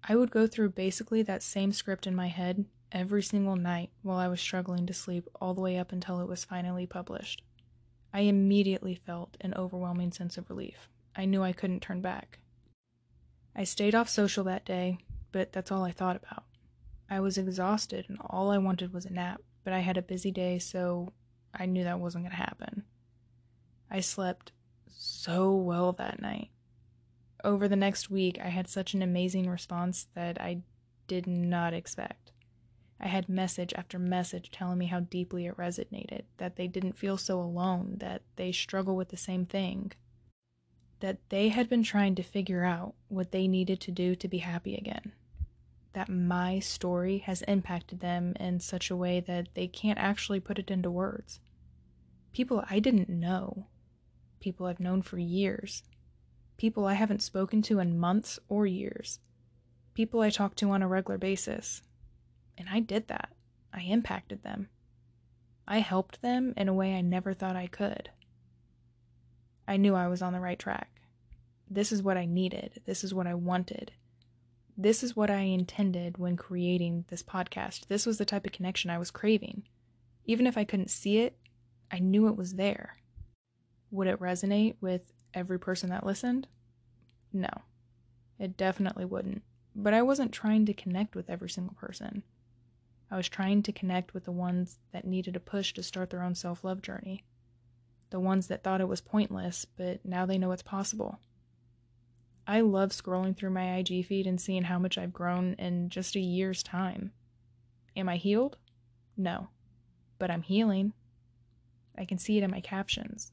I 0.05 0.17
would 0.17 0.31
go 0.31 0.47
through 0.47 0.71
basically 0.71 1.23
that 1.23 1.43
same 1.43 1.73
script 1.73 2.07
in 2.07 2.17
my 2.17 2.27
head 2.27 2.65
every 2.91 3.23
single 3.23 3.57
night 3.57 3.91
while 4.03 4.19
I 4.19 4.29
was 4.29 4.41
struggling 4.41 4.87
to 4.87 4.95
sleep 4.95 5.29
all 5.41 5.55
the 5.55 5.61
way 5.61 5.79
up 5.79 5.93
until 5.93 6.21
it 6.21 6.29
was 6.29 6.45
finally 6.45 6.87
published. 6.87 7.43
I 8.13 8.21
immediately 8.21 8.95
felt 8.95 9.37
an 9.41 9.55
overwhelming 9.55 10.13
sense 10.13 10.37
of 10.37 10.51
relief. 10.51 10.89
I 11.15 11.25
knew 11.25 11.43
I 11.43 11.53
couldn't 11.53 11.81
turn 11.81 12.01
back. 12.01 12.41
I 13.55 13.65
stayed 13.65 13.95
off 13.95 14.09
social 14.09 14.45
that 14.45 14.65
day, 14.65 14.99
but 15.31 15.53
that's 15.53 15.71
all 15.71 15.85
I 15.85 15.93
thought 15.93 16.17
about. 16.17 16.45
I 17.09 17.21
was 17.21 17.39
exhausted 17.39 18.07
and 18.09 18.19
all 18.21 18.51
I 18.51 18.59
wanted 18.59 18.93
was 18.93 19.05
a 19.05 19.13
nap, 19.13 19.41
but 19.65 19.73
I 19.73 19.81
had 19.81 19.97
a 19.97 20.03
busy 20.03 20.31
day, 20.31 20.59
so 20.59 21.13
I 21.55 21.67
knew 21.67 21.85
that 21.85 22.01
wasn't 22.01 22.25
going 22.25 22.37
to 22.37 22.37
happen. 22.37 22.85
I 23.91 24.01
slept 24.01 24.53
so 24.89 25.55
well 25.55 25.93
that 25.93 26.21
night. 26.21 26.49
Over 27.45 27.69
the 27.69 27.77
next 27.77 28.11
week, 28.11 28.39
I 28.43 28.49
had 28.49 28.69
such 28.69 28.95
an 28.95 29.03
amazing 29.03 29.49
response 29.49 30.07
that 30.15 30.41
I 30.41 30.63
did 31.09 31.27
not 31.27 31.75
expect. 31.75 32.33
I 33.01 33.09
had 33.09 33.29
message 33.29 33.73
after 33.75 33.99
message 33.99 34.51
telling 34.51 34.79
me 34.79 34.87
how 34.87 35.01
deeply 35.01 35.47
it 35.47 35.57
resonated, 35.57 36.23
that 36.37 36.57
they 36.57 36.69
didn't 36.69 36.99
feel 36.99 37.17
so 37.17 37.41
alone, 37.41 37.97
that 37.99 38.23
they 38.37 38.53
struggle 38.53 38.95
with 38.95 39.09
the 39.09 39.17
same 39.17 39.45
thing, 39.45 39.93
that 41.01 41.19
they 41.31 41.49
had 41.49 41.69
been 41.69 41.83
trying 41.83 42.15
to 42.15 42.23
figure 42.23 42.65
out 42.65 42.95
what 43.09 43.33
they 43.33 43.49
needed 43.49 43.81
to 43.81 43.91
do 43.91 44.15
to 44.15 44.29
be 44.29 44.39
happy 44.39 44.77
again 44.77 45.13
that 45.93 46.09
my 46.09 46.59
story 46.59 47.19
has 47.19 47.43
impacted 47.43 48.01
them 48.01 48.35
in 48.41 48.61
such 48.61 48.91
a 48.91 48.97
way 48.97 49.21
that 49.21 49.49
they 49.55 49.67
can't 49.67 49.99
actually 49.99 50.41
put 50.41 50.59
it 50.59 50.71
into 50.71 50.91
words. 50.91 51.41
People 52.33 52.65
I 52.69 52.79
didn't 52.79 53.09
know, 53.09 53.67
people 54.41 54.67
I've 54.67 54.81
known 54.81 55.03
for 55.03 55.19
years, 55.19 55.83
people 56.63 56.87
I 56.87 56.95
haven't 56.95 57.23
spoken 57.23 57.61
to 57.63 57.81
in 57.81 57.99
months 57.99 58.39
or 58.49 58.67
years, 58.67 59.19
people 59.95 60.21
I 60.21 60.31
talk 60.31 60.55
to 60.55 60.71
on 60.71 60.81
a 60.81 60.87
regular 60.87 61.19
basis. 61.19 61.83
And 62.57 62.69
I 62.71 62.79
did 62.79 63.09
that. 63.09 63.31
I 63.75 63.81
impacted 63.81 64.45
them. 64.45 64.69
I 65.67 65.81
helped 65.81 66.23
them 66.23 66.55
in 66.57 66.69
a 66.69 66.73
way 66.73 66.95
I 66.95 67.01
never 67.01 67.35
thought 67.35 67.57
I 67.57 67.67
could. 67.67 68.11
I 69.67 69.77
knew 69.77 69.97
I 69.97 70.07
was 70.07 70.23
on 70.23 70.33
the 70.33 70.39
right 70.39 70.57
track. 70.57 71.01
This 71.69 71.91
is 71.91 72.01
what 72.01 72.17
I 72.17 72.27
needed. 72.27 72.81
This 72.87 73.03
is 73.03 73.13
what 73.13 73.27
I 73.27 73.35
wanted 73.35 73.91
this 74.77 75.03
is 75.03 75.15
what 75.15 75.31
I 75.31 75.41
intended 75.41 76.17
when 76.17 76.37
creating 76.37 77.05
this 77.09 77.23
podcast. 77.23 77.89
This 77.89 78.07
was 78.07 78.17
the 78.17 78.25
type 78.25 78.47
of 78.47 78.53
connection 78.53 78.91
I 78.91 78.99
was 78.99 79.11
craving. 79.11 79.65
Even 80.25 80.47
if 80.47 80.57
I 80.57 80.65
couldn't 80.65 80.91
see 80.91 81.19
it, 81.19 81.37
I 81.91 81.99
knew 81.99 82.27
it 82.27 82.37
was 82.37 82.55
there. 82.55 82.97
Would 83.91 84.07
it 84.07 84.19
resonate 84.19 84.77
with 84.81 85.13
every 85.35 85.59
person 85.59 85.91
that 85.91 86.07
listened? 86.07 86.47
No, 87.33 87.51
it 88.39 88.57
definitely 88.57 89.05
wouldn't. 89.05 89.43
But 89.75 89.95
I 89.95 90.03
wasn't 90.03 90.33
trying 90.33 90.67
to 90.67 90.75
connect 90.75 91.15
with 91.15 91.31
every 91.31 91.49
single 91.49 91.75
person. 91.75 92.23
I 93.11 93.17
was 93.17 93.29
trying 93.29 93.63
to 93.65 93.73
connect 93.73 94.15
with 94.15 94.25
the 94.25 94.33
ones 94.33 94.79
that 94.93 95.07
needed 95.07 95.37
a 95.37 95.41
push 95.41 95.73
to 95.75 95.83
start 95.83 96.11
their 96.11 96.23
own 96.23 96.35
self 96.35 96.65
love 96.65 96.83
journey. 96.83 97.25
The 98.11 98.21
ones 98.21 98.49
that 98.49 98.63
thought 98.63 98.81
it 98.81 98.89
was 98.89 99.01
pointless, 99.01 99.65
but 99.65 100.05
now 100.05 100.27
they 100.27 100.39
know 100.39 100.53
it's 100.53 100.63
possible. 100.63 101.19
I 102.47 102.61
love 102.61 102.91
scrolling 102.91 103.37
through 103.37 103.51
my 103.51 103.77
IG 103.77 104.07
feed 104.07 104.27
and 104.27 104.41
seeing 104.41 104.65
how 104.65 104.79
much 104.79 104.99
I've 104.99 105.13
grown 105.13 105.55
in 105.59 105.89
just 105.89 106.17
a 106.17 106.21
year's 106.21 106.63
time. 106.63 107.13
Am 107.97 108.09
I 108.09 108.17
healed? 108.17 108.57
No. 109.17 109.49
But 110.19 110.31
I'm 110.31 110.43
healing. 110.43 110.93
I 111.97 112.05
can 112.05 112.19
see 112.19 112.39
it 112.39 112.43
in 112.43 112.51
my 112.51 112.61
captions, 112.61 113.33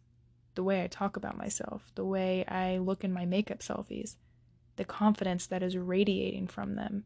the 0.60 0.64
way 0.64 0.84
I 0.84 0.88
talk 0.88 1.16
about 1.16 1.38
myself, 1.38 1.90
the 1.96 2.04
way 2.04 2.44
I 2.46 2.80
look 2.80 3.06
in 3.06 3.14
my 3.14 3.26
makeup 3.26 3.60
selfies, 3.60 4.18
the 4.76 4.84
confidence 4.84 5.48
that 5.48 5.64
is 5.64 5.78
radiating 5.78 6.48
from 6.48 6.76
them. 6.76 7.06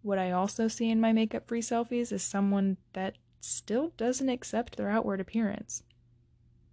What 0.00 0.18
I 0.18 0.30
also 0.30 0.66
see 0.66 0.88
in 0.88 0.98
my 0.98 1.12
makeup 1.12 1.46
free 1.46 1.60
selfies 1.60 2.10
is 2.10 2.22
someone 2.22 2.78
that 2.94 3.18
still 3.38 3.92
doesn't 3.98 4.30
accept 4.30 4.78
their 4.78 4.88
outward 4.88 5.20
appearance, 5.20 5.82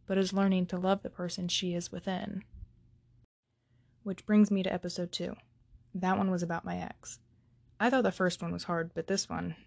but 0.07 0.17
is 0.17 0.31
learning 0.31 0.67
to 0.67 0.77
love 0.77 1.03
the 1.03 1.09
person 1.09 1.49
she 1.49 1.73
is 1.73 1.91
within. 1.91 2.45
Which 4.03 4.25
brings 4.25 4.49
me 4.49 4.63
to 4.63 4.71
episode 4.71 5.11
two. 5.11 5.35
That 5.93 6.17
one 6.17 6.31
was 6.31 6.41
about 6.41 6.63
my 6.63 6.77
ex. 6.77 7.19
I 7.81 7.89
thought 7.89 8.03
the 8.03 8.13
first 8.13 8.41
one 8.41 8.53
was 8.53 8.63
hard, 8.63 8.91
but 8.93 9.07
this 9.07 9.27
one, 9.27 9.57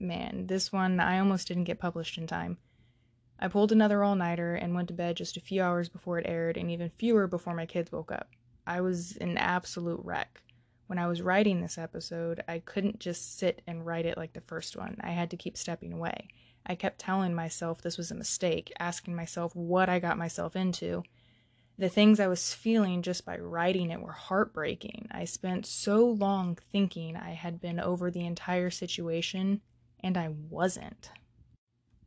man, 0.00 0.48
this 0.48 0.72
one 0.72 0.98
I 0.98 1.20
almost 1.20 1.46
didn't 1.46 1.70
get 1.70 1.78
published 1.78 2.18
in 2.18 2.26
time. 2.26 2.58
I 3.38 3.48
pulled 3.48 3.72
another 3.72 4.02
all 4.02 4.16
nighter 4.16 4.54
and 4.54 4.74
went 4.74 4.88
to 4.88 4.94
bed 4.94 5.16
just 5.16 5.36
a 5.36 5.40
few 5.40 5.62
hours 5.62 5.88
before 5.88 6.18
it 6.18 6.26
aired, 6.26 6.56
and 6.56 6.70
even 6.70 6.90
fewer 6.90 7.26
before 7.26 7.54
my 7.54 7.66
kids 7.66 7.92
woke 7.92 8.10
up. 8.10 8.30
I 8.66 8.80
was 8.80 9.16
an 9.18 9.36
absolute 9.38 10.00
wreck. 10.02 10.42
When 10.86 10.98
I 10.98 11.06
was 11.06 11.22
writing 11.22 11.60
this 11.60 11.78
episode, 11.78 12.42
I 12.48 12.60
couldn't 12.60 13.00
just 13.00 13.38
sit 13.38 13.62
and 13.66 13.84
write 13.84 14.06
it 14.06 14.16
like 14.16 14.32
the 14.32 14.40
first 14.40 14.76
one. 14.76 14.96
I 15.00 15.10
had 15.10 15.30
to 15.30 15.36
keep 15.36 15.56
stepping 15.56 15.92
away. 15.92 16.28
I 16.64 16.74
kept 16.74 16.98
telling 16.98 17.34
myself 17.34 17.82
this 17.82 17.98
was 17.98 18.10
a 18.10 18.16
mistake, 18.16 18.72
asking 18.78 19.14
myself 19.14 19.54
what 19.54 19.88
I 19.88 19.98
got 19.98 20.18
myself 20.18 20.56
into, 20.56 21.02
the 21.78 21.88
things 21.90 22.20
I 22.20 22.28
was 22.28 22.54
feeling 22.54 23.02
just 23.02 23.26
by 23.26 23.36
writing 23.36 23.90
it 23.90 24.00
were 24.00 24.12
heartbreaking. 24.12 25.08
I 25.10 25.26
spent 25.26 25.66
so 25.66 26.06
long 26.06 26.56
thinking 26.72 27.16
I 27.16 27.30
had 27.32 27.60
been 27.60 27.78
over 27.78 28.10
the 28.10 28.24
entire 28.24 28.70
situation, 28.70 29.60
and 30.00 30.16
I 30.16 30.28
wasn't. 30.28 31.10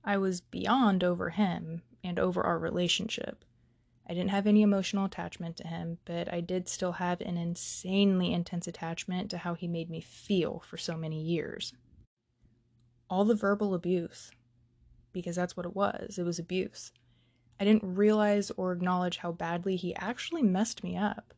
I 0.10 0.18
was 0.18 0.42
beyond 0.42 1.04
over 1.04 1.30
him 1.30 1.84
and 2.04 2.18
over 2.18 2.42
our 2.42 2.58
relationship. 2.58 3.46
I 4.10 4.16
didn't 4.16 4.32
have 4.32 4.48
any 4.48 4.63
emotional 4.63 5.06
attachment 5.06 5.56
to 5.58 5.68
him, 5.68 6.00
but 6.04 6.34
I 6.34 6.42
did 6.42 6.68
still 6.68 6.94
have 6.94 7.22
an 7.22 7.38
insanely 7.38 8.34
intense 8.34 8.68
attachment 8.68 9.30
to 9.30 9.38
how 9.38 9.54
he 9.54 9.68
made 9.68 9.88
me 9.88 10.01
feel 10.01 10.63
for 10.66 10.78
so 10.78 10.98
many 10.98 11.22
years. 11.22 11.74
All 13.08 13.24
the 13.24 13.36
verbal 13.36 13.75
abuse, 13.75 14.32
because 15.13 15.36
that's 15.36 15.56
what 15.56 15.68
it 15.68 15.75
was, 15.75 16.18
it 16.18 16.24
was 16.24 16.39
abuse. 16.39 16.92
I 17.60 17.63
didn't 17.63 17.96
realize 17.96 18.50
or 18.58 18.72
acknowledge 18.72 19.18
how 19.18 19.32
badly 19.32 19.75
he 19.75 19.96
actually 19.96 20.42
messed 20.42 20.84
me 20.84 20.98
up. 20.98 21.36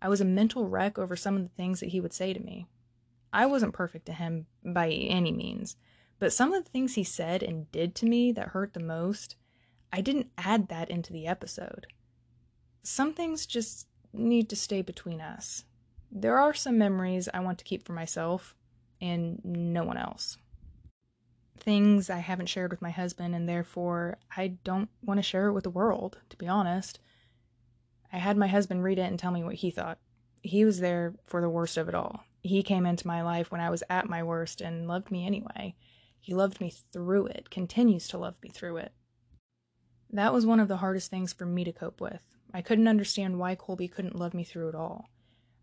I 0.00 0.08
was 0.08 0.20
a 0.20 0.24
mental 0.24 0.68
wreck 0.68 0.96
over 0.96 1.16
some 1.16 1.34
of 1.34 1.42
the 1.42 1.56
things 1.56 1.80
that 1.80 1.88
he 1.88 2.00
would 2.00 2.12
say 2.12 2.32
to 2.32 2.38
me. 2.38 2.68
I 3.32 3.46
wasn't 3.46 3.74
perfect 3.74 4.06
to 4.06 4.12
him 4.12 4.46
by 4.64 4.90
any 4.90 5.32
means, 5.32 5.76
but 6.18 6.32
some 6.32 6.52
of 6.52 6.64
the 6.64 6.70
things 6.70 6.94
he 6.94 7.04
said 7.04 7.42
and 7.42 7.70
did 7.72 7.94
to 7.96 8.06
me 8.06 8.32
that 8.32 8.48
hurt 8.48 8.74
the 8.74 8.80
most, 8.80 9.36
I 9.92 10.00
didn't 10.00 10.30
add 10.38 10.68
that 10.68 10.90
into 10.90 11.12
the 11.12 11.26
episode. 11.26 11.86
Some 12.82 13.12
things 13.12 13.46
just 13.46 13.88
need 14.12 14.48
to 14.50 14.56
stay 14.56 14.82
between 14.82 15.20
us. 15.20 15.64
There 16.10 16.38
are 16.38 16.54
some 16.54 16.78
memories 16.78 17.28
I 17.32 17.40
want 17.40 17.58
to 17.58 17.64
keep 17.64 17.84
for 17.84 17.92
myself 17.92 18.54
and 19.00 19.40
no 19.44 19.84
one 19.84 19.98
else 19.98 20.38
things 21.66 22.10
I 22.10 22.18
haven't 22.18 22.48
shared 22.48 22.70
with 22.70 22.80
my 22.80 22.90
husband, 22.90 23.34
and 23.34 23.48
therefore 23.48 24.18
I 24.36 24.48
don't 24.64 24.88
want 25.02 25.18
to 25.18 25.22
share 25.22 25.48
it 25.48 25.52
with 25.52 25.64
the 25.64 25.70
world, 25.70 26.18
to 26.30 26.36
be 26.36 26.46
honest. 26.46 27.00
I 28.12 28.18
had 28.18 28.36
my 28.36 28.46
husband 28.46 28.84
read 28.84 28.98
it 28.98 29.10
and 29.10 29.18
tell 29.18 29.32
me 29.32 29.42
what 29.42 29.56
he 29.56 29.70
thought. 29.70 29.98
He 30.42 30.64
was 30.64 30.78
there 30.78 31.14
for 31.24 31.40
the 31.40 31.50
worst 31.50 31.76
of 31.76 31.88
it 31.88 31.94
all. 31.94 32.24
He 32.42 32.62
came 32.62 32.86
into 32.86 33.08
my 33.08 33.22
life 33.22 33.50
when 33.50 33.60
I 33.60 33.70
was 33.70 33.82
at 33.90 34.08
my 34.08 34.22
worst 34.22 34.60
and 34.60 34.86
loved 34.86 35.10
me 35.10 35.26
anyway. 35.26 35.74
He 36.26 36.34
loved 36.34 36.60
me 36.60 36.70
through 36.70 37.26
it, 37.26 37.50
continues 37.50 38.08
to 38.08 38.18
love 38.18 38.42
me 38.42 38.48
through 38.48 38.78
it. 38.78 38.90
That 40.10 40.32
was 40.32 40.44
one 40.44 40.58
of 40.58 40.66
the 40.66 40.78
hardest 40.78 41.08
things 41.08 41.32
for 41.32 41.46
me 41.46 41.62
to 41.62 41.72
cope 41.72 42.00
with. 42.00 42.20
I 42.52 42.62
couldn't 42.62 42.88
understand 42.88 43.38
why 43.38 43.54
Colby 43.54 43.86
couldn't 43.86 44.18
love 44.18 44.34
me 44.34 44.42
through 44.42 44.70
it 44.70 44.74
all. 44.74 45.08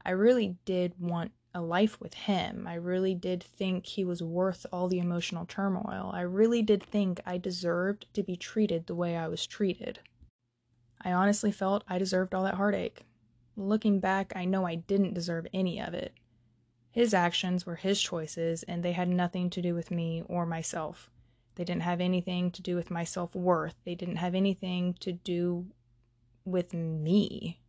I 0.06 0.12
really 0.12 0.56
did 0.64 0.94
want 0.98 1.34
a 1.54 1.60
life 1.60 2.00
with 2.00 2.14
him. 2.14 2.66
I 2.66 2.76
really 2.76 3.14
did 3.14 3.44
think 3.44 3.86
he 3.86 4.06
was 4.06 4.24
worth 4.24 4.66
all 4.72 4.88
the 4.88 5.00
emotional 5.00 5.46
turmoil. 5.46 6.12
I 6.14 6.22
really 6.22 6.62
did 6.62 6.82
think 6.82 7.20
I 7.26 7.38
deserved 7.38 8.06
to 8.14 8.24
be 8.24 8.38
treated 8.38 8.88
the 8.88 8.96
way 8.96 9.18
I 9.18 9.28
was 9.28 9.46
treated. 9.46 10.00
I 11.02 11.12
honestly 11.12 11.52
felt 11.52 11.84
I 11.90 11.98
deserved 11.98 12.34
all 12.34 12.46
that 12.46 12.54
heartache. 12.54 13.06
Looking 13.58 14.00
back, 14.00 14.32
I 14.34 14.46
know 14.46 14.66
I 14.66 14.76
didn't 14.76 15.14
deserve 15.14 15.46
any 15.54 15.82
of 15.82 15.94
it. 15.94 16.14
His 16.94 17.12
actions 17.12 17.66
were 17.66 17.78
his 17.78 18.00
choices, 18.00 18.62
and 18.62 18.84
they 18.84 18.92
had 18.92 19.10
nothing 19.10 19.50
to 19.50 19.64
do 19.64 19.74
with 19.74 19.90
me 19.90 20.22
or 20.28 20.46
myself. 20.46 21.10
They 21.56 21.64
didn't 21.64 21.82
have 21.82 22.00
anything 22.00 22.52
to 22.52 22.62
do 22.62 22.76
with 22.76 22.92
my 22.92 23.04
self 23.04 23.34
worth. 23.34 23.74
They 23.84 23.96
didn't 23.96 24.18
have 24.18 24.36
anything 24.36 24.94
to 25.00 25.12
do 25.12 25.66
with 26.46 26.72
me. 26.72 27.60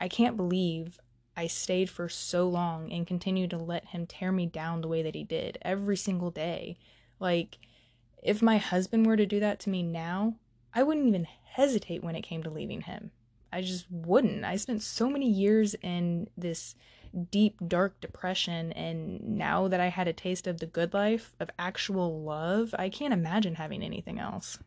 I 0.00 0.06
can't 0.06 0.36
believe 0.36 1.00
I 1.36 1.48
stayed 1.48 1.90
for 1.90 2.08
so 2.08 2.48
long 2.48 2.92
and 2.92 3.04
continued 3.04 3.50
to 3.50 3.58
let 3.58 3.86
him 3.86 4.06
tear 4.06 4.30
me 4.30 4.46
down 4.46 4.80
the 4.80 4.88
way 4.88 5.02
that 5.02 5.16
he 5.16 5.24
did 5.24 5.58
every 5.62 5.96
single 5.96 6.30
day. 6.30 6.78
Like, 7.18 7.58
if 8.22 8.40
my 8.40 8.58
husband 8.58 9.06
were 9.06 9.16
to 9.16 9.26
do 9.26 9.40
that 9.40 9.58
to 9.60 9.70
me 9.70 9.82
now, 9.82 10.36
I 10.72 10.84
wouldn't 10.84 11.08
even 11.08 11.26
hesitate 11.46 12.04
when 12.04 12.14
it 12.14 12.22
came 12.22 12.44
to 12.44 12.50
leaving 12.50 12.82
him. 12.82 13.10
I 13.52 13.62
just 13.62 13.90
wouldn't. 13.90 14.44
I 14.44 14.54
spent 14.54 14.82
so 14.82 15.10
many 15.10 15.28
years 15.28 15.74
in 15.82 16.28
this 16.36 16.76
deep, 17.30 17.56
dark 17.66 18.00
depression, 18.00 18.72
and 18.72 19.20
now 19.20 19.68
that 19.68 19.80
I 19.80 19.88
had 19.88 20.08
a 20.08 20.12
taste 20.12 20.46
of 20.46 20.60
the 20.60 20.66
good 20.66 20.94
life, 20.94 21.34
of 21.40 21.50
actual 21.58 22.22
love, 22.22 22.74
I 22.78 22.88
can't 22.88 23.12
imagine 23.12 23.56
having 23.56 23.82
anything 23.82 24.18
else. 24.18 24.58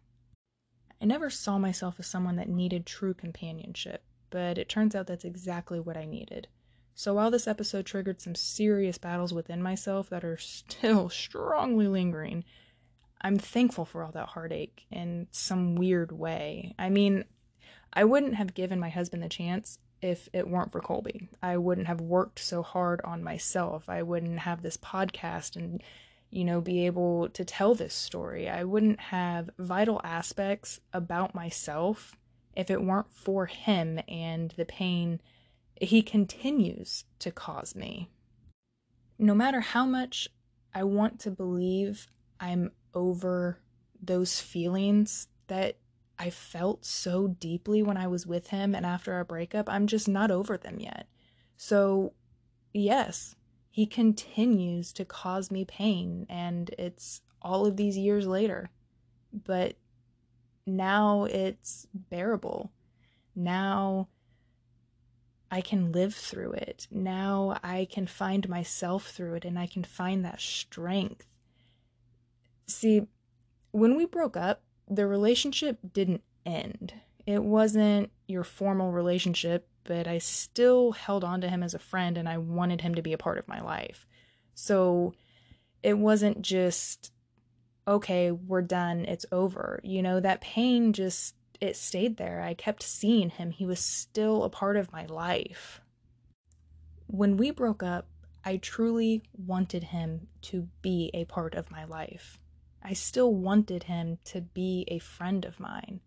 I 1.01 1.05
never 1.05 1.29
saw 1.29 1.57
myself 1.57 1.95
as 1.99 2.07
someone 2.07 2.37
that 2.37 2.49
needed 2.49 2.85
true 2.85 3.13
companionship, 3.13 4.03
but 4.29 4.57
it 4.57 4.69
turns 4.69 4.95
out 4.95 5.07
that's 5.07 5.25
exactly 5.25 5.79
what 5.79 5.97
I 5.97 6.05
needed. 6.05 6.47
So 6.95 7.15
while 7.15 7.31
this 7.31 7.47
episode 7.47 7.85
triggered 7.85 8.21
some 8.21 8.35
serious 8.35 8.97
battles 8.97 9.33
within 9.33 9.61
myself 9.61 10.09
that 10.09 10.23
are 10.23 10.37
still 10.39 11.09
strongly 11.09 11.87
lingering, 11.87 12.43
I'm 13.21 13.37
thankful 13.37 13.85
for 13.85 14.03
all 14.03 14.11
that 14.11 14.29
heartache 14.29 14.85
in 14.91 15.27
some 15.31 15.75
weird 15.75 16.11
way. 16.11 16.75
I 16.77 16.89
mean, 16.89 17.25
I 17.93 18.03
wouldn't 18.03 18.35
have 18.35 18.53
given 18.53 18.79
my 18.79 18.89
husband 18.89 19.23
the 19.23 19.29
chance 19.29 19.79
if 20.03 20.29
it 20.33 20.47
weren't 20.47 20.71
for 20.71 20.81
Colby. 20.81 21.29
I 21.41 21.57
wouldn't 21.57 21.87
have 21.87 22.01
worked 22.01 22.39
so 22.39 22.61
hard 22.61 23.01
on 23.03 23.23
myself. 23.23 23.89
I 23.89 24.03
wouldn't 24.03 24.39
have 24.39 24.61
this 24.61 24.77
podcast 24.77 25.55
and, 25.55 25.81
you 26.29 26.43
know, 26.43 26.61
be 26.61 26.85
able 26.85 27.29
to 27.29 27.45
tell 27.45 27.75
this 27.75 27.93
story. 27.93 28.49
I 28.49 28.63
wouldn't 28.63 28.99
have 28.99 29.49
vital 29.57 30.01
aspects 30.03 30.79
about 30.93 31.35
myself 31.35 32.15
if 32.55 32.69
it 32.69 32.83
weren't 32.83 33.11
for 33.11 33.45
him 33.45 33.99
and 34.07 34.51
the 34.51 34.65
pain 34.65 35.21
he 35.81 36.01
continues 36.01 37.05
to 37.19 37.31
cause 37.31 37.75
me. 37.75 38.09
No 39.17 39.33
matter 39.33 39.61
how 39.61 39.85
much 39.85 40.27
I 40.73 40.83
want 40.83 41.19
to 41.21 41.31
believe 41.31 42.07
I'm 42.39 42.71
over 42.93 43.59
those 44.01 44.39
feelings 44.39 45.27
that 45.47 45.77
I 46.23 46.29
felt 46.29 46.85
so 46.85 47.27
deeply 47.27 47.83
when 47.83 47.97
I 47.97 48.07
was 48.07 48.25
with 48.25 48.47
him 48.47 48.73
and 48.73 48.85
after 48.85 49.11
our 49.11 49.25
breakup, 49.25 49.67
I'm 49.67 49.87
just 49.87 50.07
not 50.07 50.31
over 50.31 50.55
them 50.55 50.79
yet. 50.79 51.07
So, 51.57 52.13
yes, 52.73 53.35
he 53.69 53.85
continues 53.85 54.93
to 54.93 55.03
cause 55.03 55.51
me 55.51 55.65
pain, 55.65 56.25
and 56.29 56.73
it's 56.77 57.19
all 57.41 57.65
of 57.65 57.75
these 57.75 57.97
years 57.97 58.25
later. 58.25 58.69
But 59.33 59.75
now 60.65 61.25
it's 61.25 61.87
bearable. 61.93 62.71
Now 63.35 64.07
I 65.51 65.59
can 65.59 65.91
live 65.91 66.15
through 66.15 66.53
it. 66.53 66.87
Now 66.89 67.59
I 67.61 67.85
can 67.91 68.07
find 68.07 68.47
myself 68.47 69.09
through 69.09 69.33
it 69.33 69.45
and 69.45 69.59
I 69.59 69.67
can 69.67 69.83
find 69.83 70.23
that 70.23 70.39
strength. 70.39 71.27
See, 72.65 73.07
when 73.71 73.97
we 73.97 74.05
broke 74.05 74.37
up, 74.37 74.61
the 74.89 75.07
relationship 75.07 75.79
didn't 75.93 76.23
end. 76.45 76.93
It 77.25 77.43
wasn't 77.43 78.11
your 78.27 78.43
formal 78.43 78.91
relationship, 78.91 79.67
but 79.83 80.07
I 80.07 80.17
still 80.17 80.91
held 80.91 81.23
on 81.23 81.41
to 81.41 81.49
him 81.49 81.63
as 81.63 81.73
a 81.73 81.79
friend 81.79 82.17
and 82.17 82.27
I 82.27 82.37
wanted 82.37 82.81
him 82.81 82.95
to 82.95 83.01
be 83.01 83.13
a 83.13 83.17
part 83.17 83.37
of 83.37 83.47
my 83.47 83.61
life. 83.61 84.05
So 84.55 85.13
it 85.81 85.97
wasn't 85.97 86.41
just, 86.41 87.11
okay, 87.87 88.31
we're 88.31 88.61
done, 88.61 89.05
it's 89.05 89.25
over. 89.31 89.79
You 89.83 90.01
know, 90.01 90.19
that 90.19 90.41
pain 90.41 90.93
just, 90.93 91.35
it 91.59 91.75
stayed 91.75 92.17
there. 92.17 92.41
I 92.41 92.53
kept 92.53 92.83
seeing 92.83 93.29
him. 93.29 93.51
He 93.51 93.65
was 93.65 93.79
still 93.79 94.43
a 94.43 94.49
part 94.49 94.77
of 94.77 94.91
my 94.91 95.05
life. 95.05 95.81
When 97.07 97.37
we 97.37 97.51
broke 97.51 97.83
up, 97.83 98.07
I 98.45 98.57
truly 98.57 99.23
wanted 99.37 99.85
him 99.85 100.27
to 100.43 100.67
be 100.81 101.09
a 101.13 101.25
part 101.25 101.55
of 101.55 101.71
my 101.71 101.85
life. 101.85 102.39
I 102.83 102.93
still 102.93 103.33
wanted 103.33 103.83
him 103.83 104.17
to 104.25 104.41
be 104.41 104.85
a 104.89 104.99
friend 104.99 105.45
of 105.45 105.59
mine. 105.59 106.01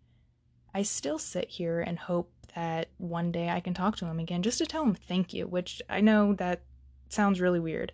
I 0.73 0.83
still 0.83 1.17
sit 1.17 1.49
here 1.49 1.81
and 1.81 1.97
hope 1.97 2.31
that 2.53 2.89
one 2.97 3.31
day 3.31 3.49
I 3.49 3.59
can 3.59 3.73
talk 3.73 3.97
to 3.97 4.05
him 4.05 4.19
again 4.19 4.43
just 4.43 4.59
to 4.59 4.65
tell 4.65 4.83
him 4.83 4.93
thank 4.93 5.33
you, 5.33 5.47
which 5.47 5.81
I 5.89 6.01
know 6.01 6.33
that 6.35 6.61
sounds 7.09 7.41
really 7.41 7.59
weird, 7.59 7.93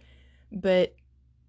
but 0.51 0.95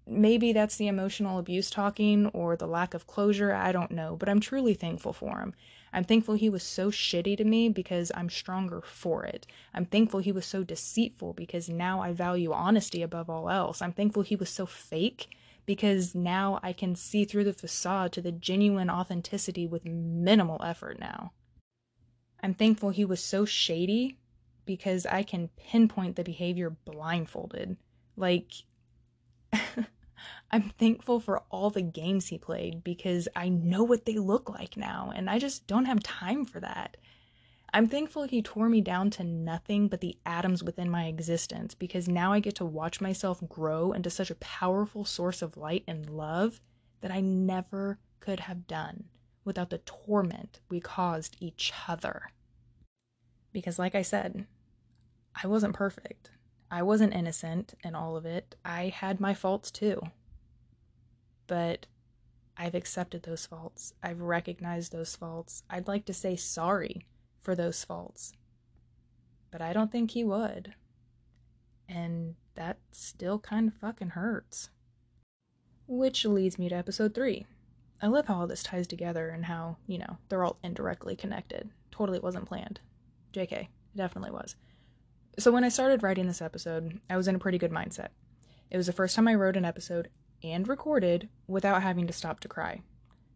maybe 0.07 0.53
that's 0.53 0.77
the 0.77 0.87
emotional 0.87 1.39
abuse 1.39 1.69
talking 1.69 2.27
or 2.27 2.55
the 2.55 2.67
lack 2.67 2.93
of 2.93 3.07
closure. 3.07 3.53
I 3.53 3.71
don't 3.71 3.91
know, 3.91 4.15
but 4.15 4.29
I'm 4.29 4.39
truly 4.39 4.73
thankful 4.73 5.13
for 5.13 5.39
him. 5.39 5.53
I'm 5.91 6.03
thankful 6.03 6.35
he 6.35 6.49
was 6.49 6.63
so 6.63 6.91
shitty 6.91 7.37
to 7.37 7.43
me 7.43 7.69
because 7.69 8.11
I'm 8.15 8.29
stronger 8.29 8.81
for 8.81 9.25
it. 9.25 9.47
I'm 9.73 9.85
thankful 9.85 10.19
he 10.19 10.31
was 10.31 10.45
so 10.45 10.63
deceitful 10.63 11.33
because 11.33 11.69
now 11.69 12.01
I 12.01 12.11
value 12.13 12.51
honesty 12.51 13.01
above 13.01 13.29
all 13.29 13.49
else. 13.49 13.81
I'm 13.81 13.93
thankful 13.93 14.23
he 14.23 14.35
was 14.35 14.49
so 14.49 14.65
fake 14.65 15.29
because 15.65 16.13
now 16.13 16.59
I 16.61 16.73
can 16.73 16.95
see 16.95 17.25
through 17.25 17.45
the 17.45 17.53
facade 17.53 18.11
to 18.13 18.21
the 18.21 18.31
genuine 18.31 18.89
authenticity 18.89 19.67
with 19.67 19.85
minimal 19.85 20.61
effort 20.63 20.99
now. 20.99 21.31
I'm 22.41 22.53
thankful 22.53 22.89
he 22.89 23.05
was 23.05 23.23
so 23.23 23.45
shady 23.45 24.19
because 24.65 25.05
I 25.05 25.23
can 25.23 25.49
pinpoint 25.57 26.15
the 26.15 26.23
behavior 26.23 26.69
blindfolded. 26.69 27.77
Like, 28.15 28.51
I'm 30.51 30.69
thankful 30.77 31.19
for 31.19 31.43
all 31.49 31.69
the 31.69 31.81
games 31.81 32.27
he 32.27 32.37
played 32.37 32.83
because 32.83 33.27
I 33.35 33.49
know 33.49 33.83
what 33.83 34.05
they 34.05 34.17
look 34.17 34.49
like 34.49 34.77
now, 34.77 35.11
and 35.15 35.29
I 35.29 35.39
just 35.39 35.67
don't 35.67 35.85
have 35.85 36.03
time 36.03 36.45
for 36.45 36.59
that. 36.59 36.97
I'm 37.75 37.87
thankful 37.87 38.23
he 38.23 38.41
tore 38.41 38.69
me 38.69 38.79
down 38.79 39.09
to 39.11 39.23
nothing 39.25 39.89
but 39.89 39.99
the 39.99 40.17
atoms 40.25 40.63
within 40.63 40.89
my 40.89 41.07
existence 41.07 41.75
because 41.75 42.07
now 42.07 42.31
I 42.31 42.39
get 42.39 42.55
to 42.55 42.63
watch 42.63 43.01
myself 43.01 43.43
grow 43.49 43.91
into 43.91 44.09
such 44.09 44.31
a 44.31 44.35
powerful 44.35 45.03
source 45.03 45.41
of 45.41 45.57
light 45.57 45.83
and 45.85 46.09
love 46.09 46.61
that 47.01 47.11
I 47.11 47.19
never 47.19 47.99
could 48.21 48.39
have 48.39 48.65
done 48.65 49.03
without 49.43 49.71
the 49.71 49.79
torment 49.79 50.61
we 50.69 50.79
caused 50.79 51.35
each 51.41 51.73
other. 51.85 52.31
Because, 53.51 53.77
like 53.77 53.93
I 53.93 54.03
said, 54.03 54.45
I 55.43 55.47
wasn't 55.47 55.75
perfect. 55.75 56.29
I 56.71 56.81
wasn't 56.81 57.13
innocent 57.13 57.73
in 57.83 57.93
all 57.93 58.15
of 58.15 58.25
it. 58.25 58.55
I 58.63 58.87
had 58.87 59.19
my 59.19 59.33
faults 59.33 59.69
too. 59.69 60.01
But 61.45 61.87
I've 62.55 62.73
accepted 62.73 63.23
those 63.23 63.45
faults. 63.45 63.93
I've 64.01 64.21
recognized 64.21 64.93
those 64.93 65.13
faults. 65.13 65.63
I'd 65.69 65.89
like 65.89 66.05
to 66.05 66.13
say 66.13 66.37
sorry 66.37 67.05
for 67.45 67.55
those 67.55 67.83
faults. 67.83 68.33
But 69.51 69.61
I 69.61 69.71
don't 69.71 69.91
think 69.91 70.11
he 70.11 70.23
would. 70.23 70.73
And 71.87 72.35
that 72.55 72.79
still 72.91 73.39
kind 73.39 73.67
of 73.67 73.75
fucking 73.75 74.09
hurts. 74.09 74.71
Which 75.87 76.25
leads 76.25 76.57
me 76.57 76.67
to 76.69 76.75
episode 76.75 77.13
3. 77.13 77.45
I 78.01 78.07
love 78.07 78.25
how 78.25 78.39
all 78.39 78.47
this 78.47 78.63
ties 78.63 78.87
together 78.87 79.29
and 79.29 79.45
how, 79.45 79.77
you 79.87 79.99
know, 79.99 80.17
they're 80.27 80.43
all 80.43 80.57
indirectly 80.63 81.15
connected. 81.15 81.69
Totally 81.91 82.19
wasn't 82.19 82.47
planned. 82.47 82.79
JK, 83.31 83.51
it 83.51 83.67
definitely 83.95 84.31
was. 84.31 84.55
So 85.37 85.51
when 85.51 85.63
I 85.63 85.69
started 85.69 86.01
writing 86.01 86.27
this 86.27 86.41
episode, 86.41 86.99
I 87.09 87.15
was 87.15 87.27
in 87.27 87.35
a 87.35 87.39
pretty 87.39 87.57
good 87.57 87.71
mindset. 87.71 88.09
It 88.71 88.77
was 88.77 88.87
the 88.87 88.93
first 88.93 89.15
time 89.15 89.27
I 89.27 89.35
wrote 89.35 89.57
an 89.57 89.65
episode 89.65 90.09
and 90.43 90.67
recorded 90.67 91.29
without 91.47 91.83
having 91.83 92.07
to 92.07 92.13
stop 92.13 92.39
to 92.41 92.47
cry. 92.47 92.81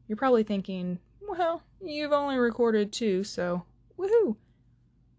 You're 0.08 0.18
probably 0.18 0.44
thinking, 0.44 1.00
well, 1.22 1.62
you've 1.82 2.12
only 2.12 2.38
recorded 2.38 2.92
two, 2.92 3.24
so 3.24 3.64
Woohoo! 4.00 4.38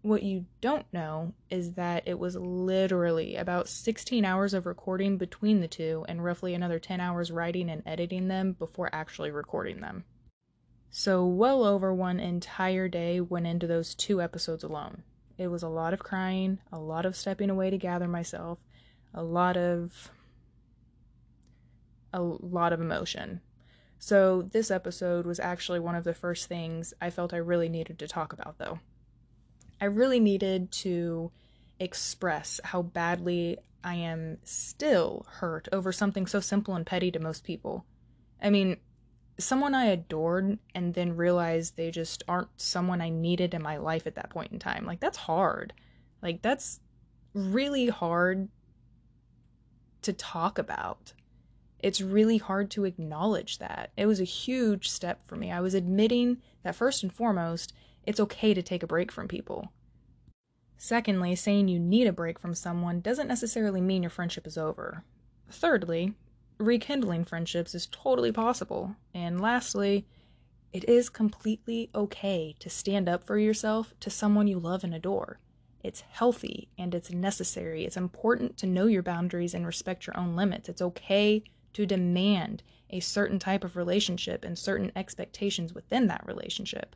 What 0.01 0.23
you 0.23 0.47
don't 0.59 0.91
know 0.91 1.35
is 1.51 1.73
that 1.73 2.07
it 2.07 2.17
was 2.17 2.35
literally 2.35 3.35
about 3.35 3.69
16 3.69 4.25
hours 4.25 4.55
of 4.55 4.65
recording 4.65 5.17
between 5.17 5.59
the 5.59 5.67
two 5.67 6.03
and 6.09 6.23
roughly 6.23 6.55
another 6.55 6.79
10 6.79 6.99
hours 6.99 7.31
writing 7.31 7.69
and 7.69 7.83
editing 7.85 8.27
them 8.27 8.53
before 8.53 8.89
actually 8.91 9.29
recording 9.29 9.81
them. 9.81 10.05
So, 10.89 11.25
well 11.27 11.63
over 11.63 11.93
one 11.93 12.19
entire 12.19 12.87
day 12.87 13.21
went 13.21 13.45
into 13.45 13.67
those 13.67 13.93
two 13.93 14.19
episodes 14.19 14.63
alone. 14.63 15.03
It 15.37 15.47
was 15.47 15.61
a 15.61 15.69
lot 15.69 15.93
of 15.93 15.99
crying, 15.99 16.57
a 16.71 16.79
lot 16.79 17.05
of 17.05 17.15
stepping 17.15 17.51
away 17.51 17.69
to 17.69 17.77
gather 17.77 18.07
myself, 18.07 18.57
a 19.13 19.21
lot 19.21 19.57
of. 19.57 20.11
a 22.11 22.21
lot 22.21 22.73
of 22.73 22.81
emotion. 22.81 23.41
So, 24.03 24.41
this 24.41 24.71
episode 24.71 25.27
was 25.27 25.39
actually 25.39 25.79
one 25.79 25.93
of 25.93 26.03
the 26.03 26.15
first 26.15 26.49
things 26.49 26.91
I 26.99 27.11
felt 27.11 27.35
I 27.35 27.37
really 27.37 27.69
needed 27.69 27.99
to 27.99 28.07
talk 28.07 28.33
about, 28.33 28.57
though. 28.57 28.79
I 29.79 29.85
really 29.85 30.19
needed 30.19 30.71
to 30.71 31.31
express 31.79 32.59
how 32.63 32.81
badly 32.81 33.59
I 33.83 33.93
am 33.93 34.39
still 34.43 35.27
hurt 35.29 35.67
over 35.71 35.91
something 35.91 36.25
so 36.25 36.39
simple 36.39 36.73
and 36.73 36.83
petty 36.83 37.11
to 37.11 37.19
most 37.19 37.43
people. 37.43 37.85
I 38.41 38.49
mean, 38.49 38.77
someone 39.37 39.75
I 39.75 39.85
adored 39.85 40.57
and 40.73 40.95
then 40.95 41.15
realized 41.15 41.77
they 41.77 41.91
just 41.91 42.23
aren't 42.27 42.59
someone 42.59 43.01
I 43.01 43.09
needed 43.09 43.53
in 43.53 43.61
my 43.61 43.77
life 43.77 44.07
at 44.07 44.15
that 44.15 44.31
point 44.31 44.51
in 44.51 44.57
time. 44.57 44.83
Like, 44.83 44.99
that's 44.99 45.17
hard. 45.17 45.73
Like, 46.23 46.41
that's 46.41 46.79
really 47.35 47.89
hard 47.89 48.49
to 50.01 50.11
talk 50.11 50.57
about 50.57 51.13
it's 51.83 52.01
really 52.01 52.37
hard 52.37 52.69
to 52.71 52.85
acknowledge 52.85 53.59
that. 53.59 53.91
It 53.97 54.05
was 54.05 54.19
a 54.19 54.25
huge 54.25 54.89
step 54.89 55.27
for 55.27 55.35
me. 55.35 55.51
I 55.51 55.61
was 55.61 55.73
admitting 55.73 56.37
that 56.63 56.75
first 56.75 57.03
and 57.03 57.11
foremost, 57.11 57.73
it's 58.05 58.19
okay 58.19 58.53
to 58.53 58.61
take 58.61 58.83
a 58.83 58.87
break 58.87 59.11
from 59.11 59.27
people. 59.27 59.71
Secondly, 60.77 61.35
saying 61.35 61.67
you 61.67 61.79
need 61.79 62.07
a 62.07 62.13
break 62.13 62.39
from 62.39 62.55
someone 62.55 63.01
doesn't 63.01 63.27
necessarily 63.27 63.81
mean 63.81 64.01
your 64.01 64.09
friendship 64.09 64.47
is 64.47 64.57
over. 64.57 65.03
Thirdly, 65.49 66.15
rekindling 66.57 67.25
friendships 67.25 67.75
is 67.75 67.87
totally 67.91 68.31
possible. 68.31 68.95
And 69.13 69.39
lastly, 69.39 70.05
it 70.73 70.83
is 70.85 71.09
completely 71.09 71.89
okay 71.93 72.55
to 72.59 72.69
stand 72.69 73.09
up 73.09 73.23
for 73.23 73.37
yourself 73.37 73.93
to 73.99 74.09
someone 74.09 74.47
you 74.47 74.57
love 74.57 74.83
and 74.83 74.93
adore. 74.95 75.39
It's 75.83 76.01
healthy 76.01 76.69
and 76.77 76.95
it's 76.95 77.11
necessary. 77.11 77.85
It's 77.85 77.97
important 77.97 78.57
to 78.57 78.67
know 78.67 78.85
your 78.85 79.03
boundaries 79.03 79.53
and 79.53 79.65
respect 79.65 80.07
your 80.07 80.17
own 80.17 80.35
limits. 80.35 80.69
It's 80.69 80.81
okay 80.81 81.43
to 81.73 81.85
demand 81.85 82.63
a 82.89 82.99
certain 82.99 83.39
type 83.39 83.63
of 83.63 83.75
relationship 83.75 84.43
and 84.43 84.57
certain 84.57 84.91
expectations 84.95 85.73
within 85.73 86.07
that 86.07 86.25
relationship. 86.25 86.95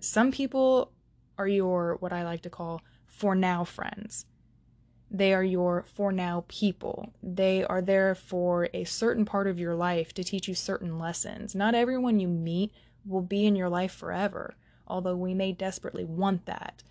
Some 0.00 0.32
people 0.32 0.92
are 1.38 1.48
your, 1.48 1.96
what 2.00 2.12
I 2.12 2.24
like 2.24 2.42
to 2.42 2.50
call, 2.50 2.82
for 3.06 3.34
now 3.34 3.64
friends. 3.64 4.26
They 5.10 5.32
are 5.32 5.44
your 5.44 5.84
for 5.86 6.10
now 6.12 6.44
people. 6.48 7.12
They 7.22 7.64
are 7.64 7.80
there 7.80 8.14
for 8.14 8.68
a 8.74 8.84
certain 8.84 9.24
part 9.24 9.46
of 9.46 9.58
your 9.58 9.74
life 9.74 10.12
to 10.14 10.24
teach 10.24 10.48
you 10.48 10.54
certain 10.54 10.98
lessons. 10.98 11.54
Not 11.54 11.74
everyone 11.74 12.18
you 12.18 12.28
meet 12.28 12.72
will 13.06 13.22
be 13.22 13.46
in 13.46 13.54
your 13.54 13.68
life 13.68 13.92
forever, 13.92 14.56
although 14.86 15.16
we 15.16 15.34
may 15.34 15.52
desperately 15.52 16.04
want 16.04 16.46
that. 16.46 16.82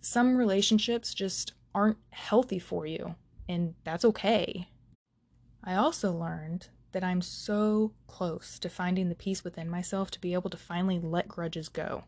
Some 0.00 0.36
relationships 0.36 1.14
just 1.14 1.52
aren't 1.74 1.98
healthy 2.10 2.58
for 2.58 2.86
you, 2.86 3.14
and 3.48 3.74
that's 3.84 4.04
okay. 4.04 4.68
I 5.66 5.76
also 5.76 6.12
learned 6.12 6.68
that 6.92 7.02
I'm 7.02 7.22
so 7.22 7.92
close 8.06 8.58
to 8.58 8.68
finding 8.68 9.08
the 9.08 9.14
peace 9.14 9.42
within 9.42 9.70
myself 9.70 10.10
to 10.12 10.20
be 10.20 10.34
able 10.34 10.50
to 10.50 10.58
finally 10.58 11.00
let 11.00 11.26
grudges 11.26 11.70
go, 11.70 12.04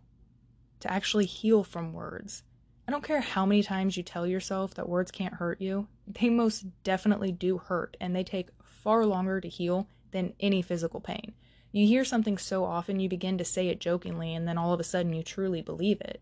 to 0.80 0.92
actually 0.92 1.24
heal 1.24 1.64
from 1.64 1.94
words. 1.94 2.42
I 2.86 2.92
don't 2.92 3.02
care 3.02 3.22
how 3.22 3.46
many 3.46 3.62
times 3.62 3.96
you 3.96 4.02
tell 4.02 4.26
yourself 4.26 4.74
that 4.74 4.88
words 4.88 5.10
can't 5.10 5.34
hurt 5.34 5.60
you, 5.60 5.88
they 6.06 6.28
most 6.28 6.66
definitely 6.84 7.32
do 7.32 7.56
hurt, 7.58 7.96
and 7.98 8.14
they 8.14 8.22
take 8.22 8.50
far 8.62 9.06
longer 9.06 9.40
to 9.40 9.48
heal 9.48 9.88
than 10.10 10.34
any 10.38 10.60
physical 10.60 11.00
pain. 11.00 11.32
You 11.72 11.86
hear 11.86 12.04
something 12.04 12.38
so 12.38 12.64
often, 12.64 13.00
you 13.00 13.08
begin 13.08 13.38
to 13.38 13.44
say 13.44 13.68
it 13.68 13.80
jokingly, 13.80 14.34
and 14.34 14.46
then 14.46 14.58
all 14.58 14.72
of 14.72 14.80
a 14.80 14.84
sudden 14.84 15.14
you 15.14 15.22
truly 15.22 15.62
believe 15.62 16.00
it. 16.02 16.20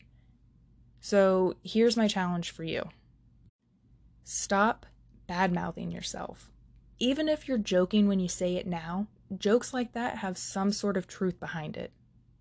So 1.01 1.57
here's 1.63 1.97
my 1.97 2.09
challenge 2.09 2.51
for 2.51 2.65
you 2.65 2.89
stop 4.23 4.87
bad 5.27 5.53
mouthing 5.53 5.91
yourself. 5.91 6.51
Even 6.99 7.29
if 7.29 7.49
you're 7.49 7.59
joking 7.59 8.07
when 8.07 8.21
you 8.21 8.29
say 8.29 8.57
it 8.57 8.67
now, 8.67 9.07
jokes 9.37 9.75
like 9.75 9.93
that 9.93 10.19
have 10.19 10.39
some 10.39 10.73
sort 10.73 10.97
of 10.97 11.07
truth 11.07 11.41
behind 11.41 11.77
it. 11.77 11.93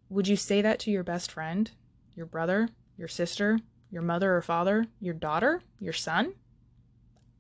Would 0.10 0.28
you 0.28 0.36
say 0.36 0.62
that 0.62 0.80
to 0.82 0.92
your 0.92 1.04
best 1.04 1.32
friend, 1.32 1.72
your 2.16 2.26
brother, 2.26 2.70
your 2.98 3.08
sister, 3.08 3.60
your 3.90 4.04
mother 4.04 4.36
or 4.36 4.42
father, 4.42 4.86
your 5.00 5.16
daughter, 5.16 5.62
your 5.80 5.94
son? 5.94 6.34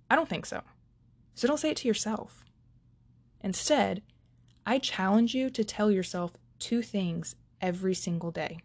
I 0.09 0.15
don't 0.15 0.29
think 0.29 0.45
so. 0.45 0.61
So 1.35 1.47
don't 1.47 1.59
say 1.59 1.69
it 1.71 1.77
to 1.77 1.87
yourself. 1.87 2.45
Instead, 3.41 4.01
I 4.65 4.79
challenge 4.79 5.35
you 5.35 5.49
to 5.51 5.63
tell 5.63 5.91
yourself 5.91 6.31
two 6.59 6.81
things 6.81 7.35
every 7.61 7.93
single 7.93 8.31
day. 8.31 8.59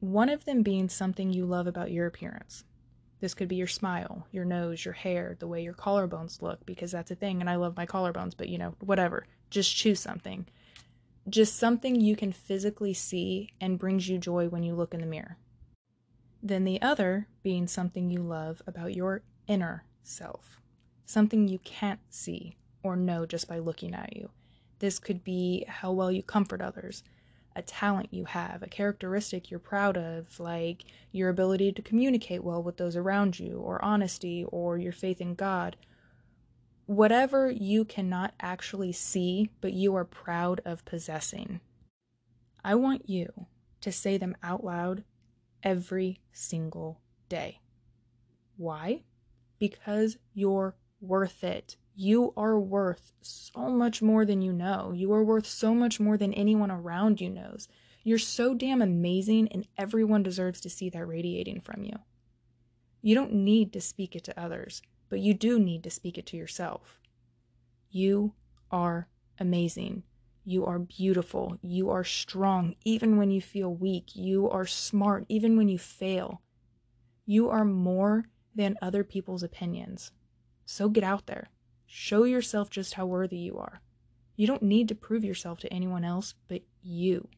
One 0.00 0.28
of 0.28 0.44
them 0.44 0.62
being 0.62 0.88
something 0.88 1.32
you 1.32 1.46
love 1.46 1.66
about 1.66 1.90
your 1.90 2.06
appearance. 2.06 2.64
This 3.20 3.34
could 3.34 3.48
be 3.48 3.56
your 3.56 3.66
smile, 3.66 4.26
your 4.30 4.44
nose, 4.44 4.84
your 4.84 4.94
hair, 4.94 5.36
the 5.38 5.46
way 5.46 5.62
your 5.62 5.74
collarbones 5.74 6.42
look, 6.42 6.64
because 6.66 6.92
that's 6.92 7.10
a 7.10 7.14
thing, 7.14 7.40
and 7.40 7.48
I 7.48 7.56
love 7.56 7.76
my 7.76 7.86
collarbones, 7.86 8.34
but 8.36 8.48
you 8.48 8.58
know, 8.58 8.74
whatever. 8.80 9.26
Just 9.48 9.74
choose 9.74 10.00
something. 10.00 10.46
Just 11.28 11.56
something 11.56 12.00
you 12.00 12.14
can 12.14 12.32
physically 12.32 12.94
see 12.94 13.50
and 13.60 13.78
brings 13.78 14.08
you 14.08 14.18
joy 14.18 14.48
when 14.48 14.62
you 14.62 14.74
look 14.74 14.94
in 14.94 15.00
the 15.00 15.06
mirror. 15.06 15.38
Then 16.42 16.64
the 16.64 16.80
other 16.82 17.26
being 17.42 17.66
something 17.66 18.10
you 18.10 18.20
love 18.20 18.62
about 18.66 18.94
your 18.94 19.22
inner 19.48 19.84
self, 20.02 20.60
something 21.04 21.48
you 21.48 21.58
can't 21.60 22.00
see 22.10 22.56
or 22.82 22.96
know 22.96 23.26
just 23.26 23.48
by 23.48 23.58
looking 23.58 23.94
at 23.94 24.14
you. 24.16 24.30
This 24.78 24.98
could 24.98 25.24
be 25.24 25.64
how 25.66 25.90
well 25.90 26.12
you 26.12 26.22
comfort 26.22 26.60
others, 26.60 27.02
a 27.56 27.62
talent 27.62 28.12
you 28.12 28.26
have, 28.26 28.62
a 28.62 28.68
characteristic 28.68 29.50
you're 29.50 29.58
proud 29.58 29.96
of, 29.96 30.38
like 30.38 30.84
your 31.10 31.30
ability 31.30 31.72
to 31.72 31.82
communicate 31.82 32.44
well 32.44 32.62
with 32.62 32.76
those 32.76 32.96
around 32.96 33.40
you, 33.40 33.58
or 33.58 33.82
honesty, 33.84 34.44
or 34.48 34.76
your 34.76 34.92
faith 34.92 35.20
in 35.20 35.34
God. 35.34 35.76
Whatever 36.84 37.50
you 37.50 37.84
cannot 37.84 38.34
actually 38.38 38.92
see, 38.92 39.50
but 39.60 39.72
you 39.72 39.96
are 39.96 40.04
proud 40.04 40.60
of 40.64 40.84
possessing. 40.84 41.60
I 42.62 42.74
want 42.74 43.08
you 43.08 43.46
to 43.80 43.90
say 43.90 44.18
them 44.18 44.36
out 44.42 44.62
loud 44.62 45.02
every 45.62 46.20
single 46.32 47.00
day. 47.28 47.60
Why? 48.56 49.02
Because 49.58 50.18
you're 50.34 50.76
worth 51.00 51.42
it. 51.42 51.76
You 51.98 52.34
are 52.36 52.60
worth 52.60 53.14
so 53.22 53.70
much 53.70 54.02
more 54.02 54.26
than 54.26 54.42
you 54.42 54.52
know. 54.52 54.92
You 54.94 55.10
are 55.14 55.24
worth 55.24 55.46
so 55.46 55.74
much 55.74 55.98
more 55.98 56.18
than 56.18 56.34
anyone 56.34 56.70
around 56.70 57.22
you 57.22 57.30
knows. 57.30 57.68
You're 58.04 58.18
so 58.18 58.52
damn 58.52 58.82
amazing, 58.82 59.48
and 59.48 59.66
everyone 59.78 60.22
deserves 60.22 60.60
to 60.60 60.70
see 60.70 60.90
that 60.90 61.06
radiating 61.06 61.62
from 61.62 61.84
you. 61.84 61.94
You 63.00 63.14
don't 63.14 63.32
need 63.32 63.72
to 63.72 63.80
speak 63.80 64.14
it 64.14 64.24
to 64.24 64.38
others, 64.38 64.82
but 65.08 65.20
you 65.20 65.32
do 65.32 65.58
need 65.58 65.82
to 65.84 65.90
speak 65.90 66.18
it 66.18 66.26
to 66.26 66.36
yourself. 66.36 67.00
You 67.90 68.34
are 68.70 69.08
amazing. 69.40 70.02
You 70.44 70.66
are 70.66 70.78
beautiful. 70.78 71.56
You 71.62 71.88
are 71.88 72.04
strong, 72.04 72.74
even 72.84 73.16
when 73.16 73.30
you 73.30 73.40
feel 73.40 73.74
weak. 73.74 74.14
You 74.14 74.50
are 74.50 74.66
smart, 74.66 75.24
even 75.30 75.56
when 75.56 75.70
you 75.70 75.78
fail. 75.78 76.42
You 77.24 77.48
are 77.48 77.64
more 77.64 78.26
than 78.54 78.76
other 78.82 79.02
people's 79.02 79.42
opinions. 79.42 80.12
So 80.66 80.90
get 80.90 81.02
out 81.02 81.26
there. 81.26 81.48
Show 81.98 82.24
yourself 82.24 82.68
just 82.68 82.92
how 82.92 83.06
worthy 83.06 83.38
you 83.38 83.56
are. 83.56 83.80
You 84.36 84.46
don't 84.46 84.62
need 84.62 84.86
to 84.88 84.94
prove 84.94 85.24
yourself 85.24 85.60
to 85.60 85.72
anyone 85.72 86.04
else 86.04 86.34
but 86.46 86.60
you. 86.82 87.28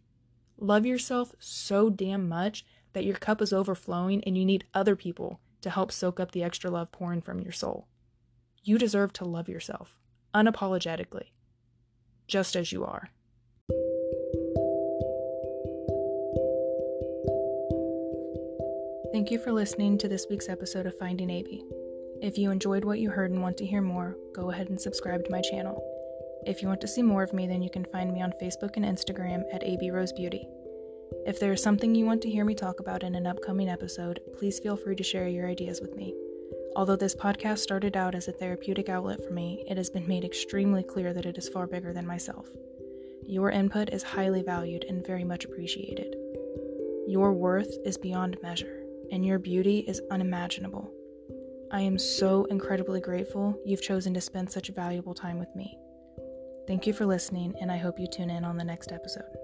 Love 0.59 0.85
yourself 0.85 1.33
so 1.38 1.88
damn 1.90 2.29
much 2.29 2.66
that 2.92 3.05
your 3.05 3.14
cup 3.14 3.40
is 3.40 3.53
overflowing 3.53 4.21
and 4.25 4.37
you 4.37 4.44
need 4.44 4.64
other 4.75 4.97
people 4.97 5.38
to 5.61 5.71
help 5.71 5.92
soak 5.92 6.18
up 6.18 6.33
the 6.33 6.42
extra 6.42 6.73
love 6.73 6.90
pouring 6.90 7.23
from 7.23 7.38
your 7.38 7.53
soul. 7.53 7.87
You 8.64 8.79
deserve 8.79 9.12
to 9.12 9.25
love 9.25 9.49
yourself 9.49 9.97
unapologetically, 10.35 11.29
just 12.27 12.57
as 12.57 12.73
you 12.73 12.85
are. 12.85 13.11
Thank 19.12 19.31
you 19.31 19.38
for 19.38 19.53
listening 19.53 19.99
to 19.99 20.09
this 20.09 20.27
week's 20.29 20.49
episode 20.49 20.87
of 20.87 20.99
Finding 20.99 21.31
AB. 21.31 21.62
If 22.20 22.37
you 22.37 22.50
enjoyed 22.50 22.85
what 22.85 22.98
you 22.98 23.11
heard 23.11 23.31
and 23.31 23.40
want 23.40 23.57
to 23.59 23.66
hear 23.66 23.81
more, 23.81 24.16
go 24.35 24.50
ahead 24.50 24.70
and 24.70 24.81
subscribe 24.81 25.24
to 25.24 25.31
my 25.31 25.40
channel. 25.40 25.81
If 26.46 26.61
you 26.61 26.66
want 26.66 26.81
to 26.81 26.88
see 26.88 27.02
more 27.02 27.22
of 27.22 27.33
me, 27.33 27.46
then 27.46 27.62
you 27.62 27.70
can 27.70 27.85
find 27.85 28.12
me 28.12 28.22
on 28.22 28.33
Facebook 28.42 28.76
and 28.76 28.85
Instagram 28.85 29.42
at 29.52 29.62
AB 29.62 29.92
Rose 29.92 30.12
Beauty. 30.12 30.48
If 31.26 31.38
there 31.38 31.52
is 31.52 31.62
something 31.62 31.94
you 31.94 32.07
want 32.07 32.20
to 32.22 32.31
hear 32.31 32.44
me 32.44 32.57
talk 32.57 32.81
about 32.81 33.04
in 33.04 33.14
an 33.14 33.28
upcoming 33.28 33.68
episode, 33.68 34.20
please 34.37 34.59
feel 34.59 34.76
free 34.76 34.96
to 34.96 35.04
share 35.04 35.28
your 35.28 35.48
ideas 35.48 35.81
with 35.81 35.94
me. 35.94 36.12
Although 36.74 36.96
this 36.96 37.14
podcast 37.14 37.59
started 37.59 37.96
out 37.96 38.16
as 38.16 38.26
a 38.26 38.33
therapeutic 38.33 38.88
outlet 38.88 39.24
for 39.24 39.33
me, 39.33 39.64
it 39.68 39.76
has 39.76 39.88
been 39.88 40.09
made 40.09 40.24
extremely 40.24 40.83
clear 40.83 41.12
that 41.12 41.26
it 41.26 41.38
is 41.38 41.48
far 41.48 41.68
bigger 41.68 41.92
than 41.92 42.07
myself. 42.07 42.48
Your 43.26 43.52
input 43.52 43.90
is 43.90 44.02
highly 44.02 44.42
valued 44.42 44.85
and 44.88 45.07
very 45.07 45.22
much 45.22 45.44
appreciated. 45.44 46.16
Your 47.07 47.33
worth 47.33 47.76
is 47.85 47.96
beyond 47.96 48.42
measure, 48.42 48.83
and 49.12 49.24
your 49.24 49.38
beauty 49.38 49.85
is 49.87 50.00
unimaginable. 50.11 50.92
I 51.70 51.81
am 51.81 51.98
so 51.98 52.44
incredibly 52.46 53.00
grateful 53.00 53.54
you've 53.64 53.83
chosen 53.83 54.14
to 54.14 54.20
spend 54.20 54.50
such 54.50 54.68
valuable 54.68 55.14
time 55.14 55.38
with 55.38 55.54
me. 55.54 55.78
Thank 56.66 56.87
you 56.87 56.92
for 56.92 57.07
listening, 57.07 57.54
and 57.61 57.70
I 57.70 57.76
hope 57.76 57.98
you 57.98 58.07
tune 58.07 58.31
in 58.31 58.44
on 58.44 58.57
the 58.57 58.64
next 58.64 58.92
episode. 58.92 59.38